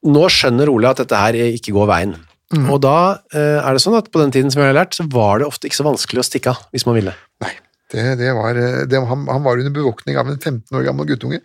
[0.06, 2.16] Nå skjønner Ole at dette her ikke går veien.
[2.54, 2.68] Mm.
[2.70, 2.96] Og da
[3.34, 5.48] eh, er det sånn at på den tiden som jeg har lært, så var det
[5.48, 7.16] ofte ikke så vanskelig å stikke av, hvis man ville.
[7.42, 7.50] Nei,
[7.96, 11.10] det, det var, eh, det, han, han var under bevåkning av en 15 år gammel
[11.10, 11.40] guttunge.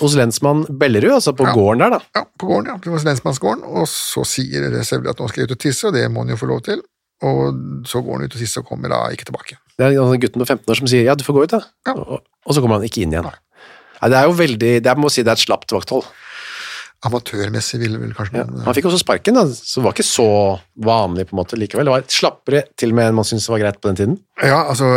[0.00, 1.52] Hos lensmann Bellerud, altså på Ja.
[1.58, 2.00] gården der da.
[2.16, 2.78] Ja, på gården, ja.
[2.86, 3.66] Det var lensmannsgården.
[3.68, 6.32] Og så sier Sevle at nå skal jeg ut og tisse, og det må han
[6.32, 6.80] jo få lov til.
[7.24, 9.56] Og så går han ut og sist og kommer da ikke tilbake.
[9.76, 11.62] Det er en gutten på 15 år som sier, ja, du får gå ut da.
[11.88, 11.94] Ja.
[11.96, 13.28] Og, og så kommer han ikke inn igjen.
[13.96, 16.04] Nei, det er jo veldig, det er, må si det er et slapt vakthold.
[17.06, 18.44] Amatørmessig ville vel kanskje Ja.
[18.64, 20.26] Han fikk også sparken, da, så det var ikke så
[20.80, 21.86] vanlig på en måte likevel.
[21.86, 24.14] Det var slappere til og med enn man syntes var greit på den tiden.
[24.40, 24.88] Ja, altså,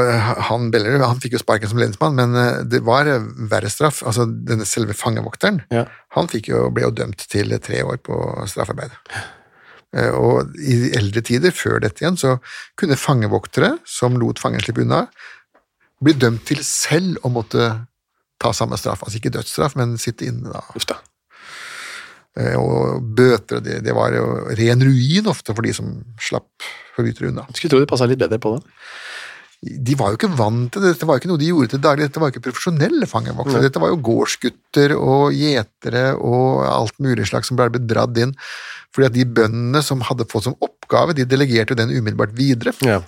[0.50, 4.00] han Bellerud han fikk jo sparken som lensmann, men eh, det var eh, verre straff.
[4.08, 5.86] Altså, denne selve fangevokteren, Ja.
[6.16, 8.16] han jo, ble jo dømt til tre år på
[8.48, 8.96] straffarbeid.
[9.96, 12.38] Eh, Og i eldre tider, før dette igjen, så
[12.78, 15.06] kunne fangevoktere som lot fangen slippe unna,
[16.00, 17.72] bli dømt til selv å måtte
[18.40, 19.02] ta samme straff.
[19.04, 20.62] Altså ikke dødsstraff, men sitte inne da.
[20.88, 21.00] Da.
[22.40, 25.90] Eh, Og bøter, det, det var jo ren ruin ofte for de som
[26.22, 27.48] slapp forbrytere unna.
[27.52, 28.64] Skulle tro de passet litt bedre på det.
[29.60, 31.82] De var jo ikke vant til det, dette var jo ikke noe de gjorde til
[31.84, 36.96] daglig, dette var jo ikke profesjonelle fangevoktere, dette var jo gårdsgutter og gjetere og alt
[37.04, 38.32] mulig slags som ble dratt inn,
[38.96, 42.72] fordi at de bøndene som hadde fått som oppgave, de delegerte jo den umiddelbart videre,
[42.88, 43.02] Ja.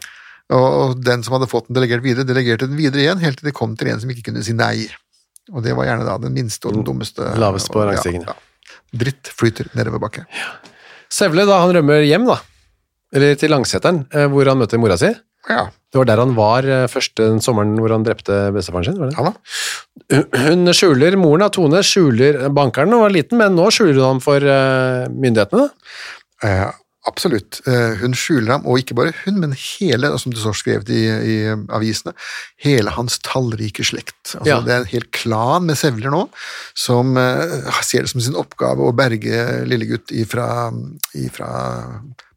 [0.51, 3.55] og den som hadde fått den delegert videre, delegerte den videre igjen, helt til det
[3.55, 4.89] kom til en som ikke kunne si nei.
[5.55, 7.23] Og det var gjerne da den minste og den dummeste.
[7.39, 8.27] Lavest på rangstigen.
[8.27, 8.77] Ja, ja.
[8.91, 10.25] Dritt flyter nedover bakke.
[11.11, 12.37] Sevle, da han rømmer hjem da,
[13.15, 15.09] eller til Langseteren, eh, hvor han møter mora si.
[15.49, 18.99] Ja, Det var der han var eh, først den sommeren hvor han drepte bestefaren sin,
[19.01, 19.17] var det?
[19.17, 20.25] ja da.
[20.47, 24.07] Hun skjuler, moren av Tone skjuler bankeren da han var liten, men nå skjuler hun
[24.13, 25.65] ham for eh, myndighetene.
[26.45, 26.67] Eh,
[27.09, 27.59] absolutt.
[27.67, 31.01] Eh, hun skjuler ham, og ikke bare hun, men hele, som det står skrevet i,
[31.09, 31.35] i
[31.73, 32.13] avisene,
[32.63, 34.35] hele hans tallrike slekt.
[34.35, 34.59] Altså, Ja.
[34.67, 36.21] Det er en hel klan med sevler nå,
[36.77, 37.15] som
[37.81, 40.69] ser det som sin oppgave å berge lillegutt ifra,
[41.17, 41.51] ifra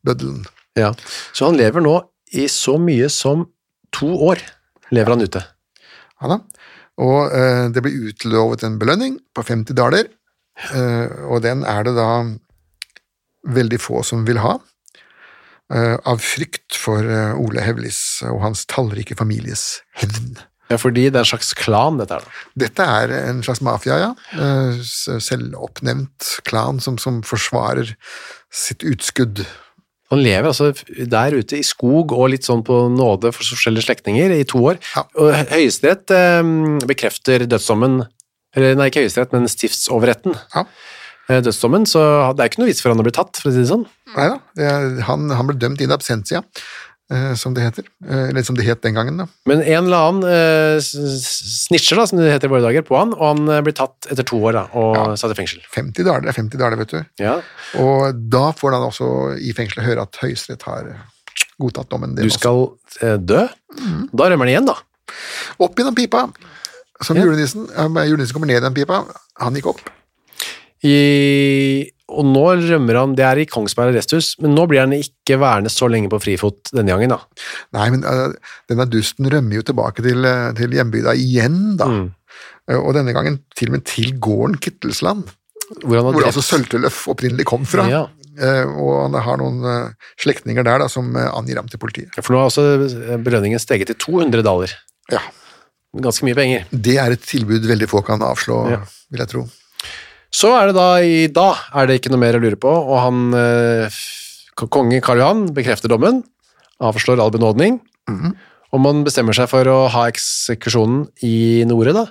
[0.07, 0.43] bøddelen.
[0.79, 0.91] Ja.
[1.37, 2.01] Så han lever nå
[2.35, 3.47] i så mye som
[3.95, 4.43] to år,
[4.95, 5.43] lever han ute.
[6.23, 6.41] Ja da.
[7.05, 10.07] Og eh, det blir utlovet en belønning på 50 daler,
[10.71, 12.09] eh, og den er det da
[13.55, 14.55] veldig få som vil ha,
[15.75, 20.37] eh, av frykt for eh, Ole Hevlis og hans tallrike families hevn.
[20.71, 22.25] Ja, fordi det er en slags klan, dette her.
[22.25, 22.45] da.
[22.63, 24.13] Dette er en slags mafia, ja.
[24.33, 24.79] Eh,
[25.21, 27.93] Selvoppnevnt klan som, som forsvarer
[28.55, 29.45] sitt utskudd.
[30.13, 30.73] Han lever altså
[31.11, 34.77] der ute i skog og litt sånn på nåde for forskjellige slektninger i to år.
[34.95, 35.07] Ja.
[35.17, 36.43] Og Hø- Høyesterett eh,
[36.91, 38.03] bekrefter dødsdommen,
[38.55, 40.37] eller nei, ikke Høyesterett, men stiftsoverretten.
[40.55, 40.67] Ja.
[41.31, 42.05] eh, Dødsdommen, så
[42.37, 43.87] det er ikke noe vits for han å bli tatt, for å si det sånn.
[44.15, 44.69] Nei da,
[45.09, 46.45] han, han ble dømt in absentia,
[47.37, 47.85] som det heter.
[48.09, 49.27] Eh, eller som det het den gangen, da.
[49.47, 53.13] Men en eller annen eh, snitcher, da, som det heter i våre dager, på han,
[53.13, 55.05] og han eh, blir tatt etter to år da, og Ja.
[55.21, 55.61] satt i fengsel.
[55.75, 57.05] 50 dager, det er 50 dager, vet du.
[57.21, 57.35] Ja.
[57.83, 61.03] Og da får han også i fengselet høre at Høyesterett har eh,
[61.61, 62.15] godtatt dommen.
[62.17, 62.79] Du skal også.
[62.97, 63.27] skal Mm.
[63.27, 63.43] dø.
[64.15, 64.75] Da rømmer han igjen, da.
[65.61, 66.25] Opp gjennom pipa,
[67.03, 67.25] som Ja.
[67.25, 67.67] julenissen.
[68.09, 69.05] Julenissen kommer ned i den pipa.
[69.41, 69.81] Han gikk opp.
[70.85, 75.39] I, og nå rømmer han, det er i Kongsberg arresthus, men nå blir han ikke
[75.41, 77.47] værende så lenge på frifot denne gangen, da.
[77.77, 78.35] Nei, men uh,
[78.71, 81.89] denne dusten rømmer jo tilbake til, eh, til hjembygda igjen, da.
[81.89, 82.11] Mm.
[82.69, 85.33] Uh, og denne gangen til og med til gården Kittelsland,
[85.81, 87.87] Hvor han hvor altså Sølteløf opprinnelig kom fra.
[87.89, 88.03] Ja.
[88.37, 92.13] Uh, og han har noen slektninger der da, som angir ham til politiet.
[92.13, 94.77] Ja, For nå har også belønningen steget til 200 dollar.
[95.13, 95.23] Ja,
[95.95, 96.65] Ganske mye penger.
[96.71, 98.81] Det er et tilbud veldig få kan avslå, Ja.
[99.15, 99.45] vil jeg tro.
[100.35, 102.97] Så er det da i dag er det ikke noe mer å lure på, og
[102.99, 103.99] han eh,
[104.59, 106.23] konge Karl Johan bekrefter dommen,
[106.83, 107.79] avslår all benådning,
[108.75, 112.03] og man bestemmer seg for å ha eksekusjonen i Nore, da.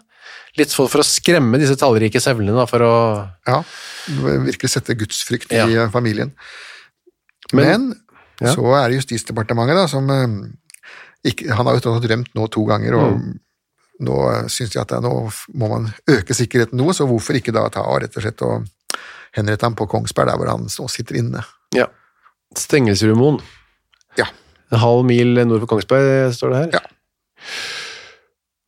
[0.56, 2.94] Litt for, for å skremme disse tallrike sevlene, da, for å
[3.50, 3.60] Ja,
[4.48, 6.32] virkelig sette gudsfrykt i familien.
[7.52, 8.02] Men- Men,
[8.42, 8.54] ja.
[8.56, 12.96] så er det Justisdepartementet da, som eh, ikke, Han har jo drømt nå to ganger,
[12.96, 13.40] og Mm.
[14.02, 15.14] Nå uh, syns de at det, er- nå
[15.60, 18.66] må man øke sikkerheten noe, så hvorfor ikke da ta rett og slett og
[19.38, 21.44] henrette ham på Kongsberg, der hvor han nå sitter inne.
[21.76, 21.88] Ja.
[22.58, 23.40] Stengelsrudmoen.
[24.20, 24.28] Ja.
[24.74, 26.76] En halv mil nord for Kongsberg, står det her.
[26.80, 26.84] Ja.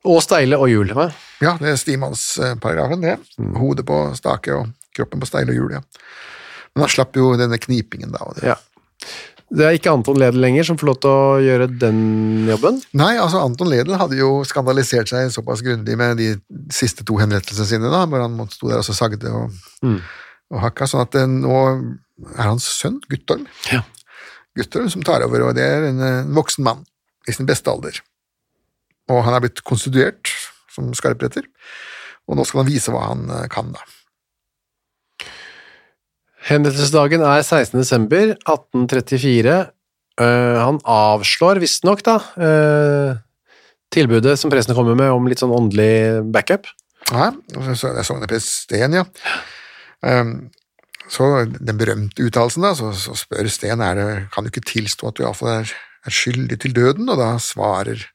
[0.05, 0.91] Og steile og hjul.
[0.93, 1.07] hva?
[1.41, 3.15] Ja, det er stimannsparagrafen, det.
[3.41, 3.55] Mm.
[3.57, 5.81] Hodet på stake og kroppen på steile og hjul, ja.
[6.75, 8.21] Men han slapp jo denne knipingen, da.
[8.27, 8.51] Og det.
[8.53, 8.57] Ja.
[9.53, 11.99] Det er ikke Anton Ledel lenger som får lov til å gjøre den
[12.49, 12.79] jobben.
[12.97, 16.31] Nei, altså Anton Ledel hadde jo skandalisert seg såpass grundig med de
[16.73, 19.53] siste to henrettelsene sine, da, hvor han stå der og så sagde og,
[19.85, 19.99] Mm.
[20.55, 21.59] og hakka, sånn at eh, nå
[22.39, 23.83] er hans sønn, Guttorm, Ja.
[24.57, 26.85] Guttorm som tar over, og det er en, en voksen mann
[27.27, 27.99] i sin beste alder.
[29.11, 30.31] Og han er blitt konstituert
[30.73, 31.43] som skarpretter,
[32.25, 33.83] og nå skal han vise hva han eh, kan, da.
[36.45, 37.79] Henrettelsesdagen er 16.
[37.79, 39.55] desember 1834.
[40.21, 43.17] Uh, han avslår visstnok da uh,
[43.91, 46.69] tilbudet som presten kommer med om litt sånn åndelig backup.
[47.09, 49.03] Ja, det sogneprest Sten, ja.
[50.05, 50.51] Um,
[51.11, 55.09] så den berømte uttalelsen, da, så, så spør Sten er det, kan du ikke tilstå
[55.09, 55.73] at du iallfall er,
[56.05, 58.07] er skyldig til døden, og da svarer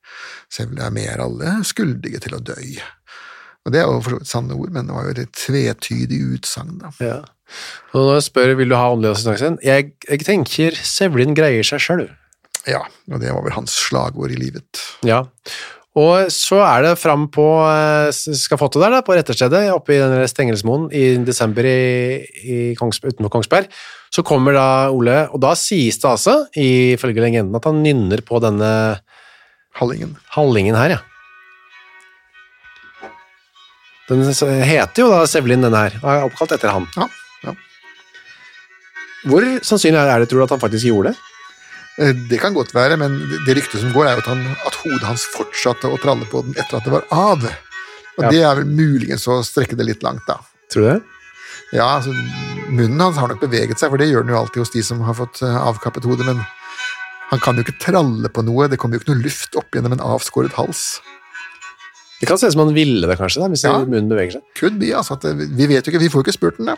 [0.51, 2.57] Sevle er mer alle skyldige til å dø.
[3.67, 6.21] Og Det er jo for så vidt sanne ord, men det var jo et tvetydig
[6.37, 6.79] utsagn.
[6.81, 6.93] da.
[7.05, 7.19] Ja.
[7.93, 11.83] Og når jeg spør vil du ha åndelig assistanse, jeg, jeg tenker Sevlin greier seg
[11.83, 12.07] sjøl.
[12.69, 14.81] Ja, og det var vel hans slagord i livet.
[15.07, 15.25] Ja.
[15.99, 20.29] Og så er det fram på eh, skafottet der, da, på retterstedet, oppe i den
[20.31, 23.67] Stengelsmoen i desember i, i Kongs, utenfor Kongsberg.
[24.15, 28.39] Så kommer da Ole, og da sies det altså, ifølge legenden, at han nynner på
[28.43, 28.71] denne
[29.81, 30.15] Hallingen.
[30.37, 31.01] Hallingen her, ja.
[34.11, 36.87] Den heter jo da Sevlin, denne her, og er oppkalt etter han.
[36.99, 37.07] Ja,
[37.47, 37.53] ja.
[39.31, 41.19] Hvor sannsynlig er det, tror du, at han faktisk gjorde det?
[42.01, 44.75] Eh, Det kan godt være, men det- ryktet som går, er jo at, han, at
[44.83, 47.45] hodet hans fortsatte å tralle på den etter at det var av.
[48.19, 48.31] Og Ja.
[48.31, 50.39] det er vel muligens å strekke det litt langt, da.
[50.73, 51.03] Tror du det?
[51.73, 52.11] Ja, altså,
[52.69, 55.01] munnen hans har nok beveget seg, for det gjør den jo alltid hos de som
[55.03, 56.45] har fått eh, avkappet hodet, men
[57.31, 59.93] han kan jo ikke tralle på noe, det kommer jo ikke noe luft opp gjennom
[59.93, 61.01] en avskåret hals.
[62.21, 63.79] Det kan se ut som han ville det, kanskje, da, hvis Ja.
[63.81, 64.43] munnen beveger seg.
[64.59, 65.25] Could be, altså, at
[65.57, 66.77] vi vet jo ikke, vi får jo ikke spurt den, da.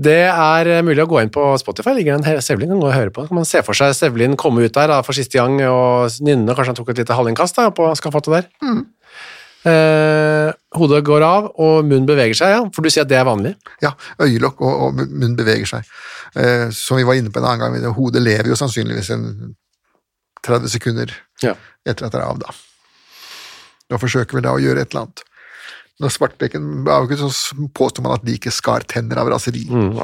[0.00, 2.94] Det er eh, mulig å gå inn på Spotify, ligger en Sevlin kan gå og
[2.96, 3.26] høre på.
[3.28, 6.54] Kan man se for seg Sevlin komme ut der da, for siste gang og nynne,
[6.56, 8.48] kanskje han tok et lite halvinnkast da, på skafottet der.
[8.64, 8.80] Mm.
[9.68, 13.26] Eh, hodet går av, og munnen beveger seg, ja, for du sier at det er
[13.28, 13.52] vanlig.
[13.84, 13.92] Ja,
[14.24, 15.90] øyelokk og, og munn beveger seg.
[16.32, 19.26] Eh, som vi var inne på en annen gang, hodet lever jo sannsynligvis en
[20.46, 21.12] 30 sekunder
[21.44, 21.52] Ja.
[21.84, 22.56] etter at det er av, da.
[23.90, 25.24] Da forsøker vi da å gjøre et eller annet.
[26.00, 29.66] Når Svartbekken avgikk, så påstår man at de ikke skar tenner av raseri.
[29.68, 29.98] Mm.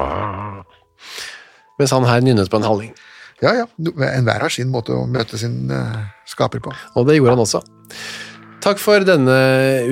[1.79, 2.93] Mens han her nynnet på en halling.
[3.41, 3.65] Ja, ja,
[4.09, 6.73] enhver har sin måte å møte sin eh, skaper på.
[6.97, 7.61] Og det gjorde han også.
[8.65, 9.37] Takk for denne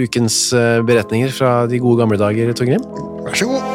[0.02, 2.86] ukens eh, beretninger fra de gode gamle dager, Torgrim.
[3.26, 3.75] Vær så god.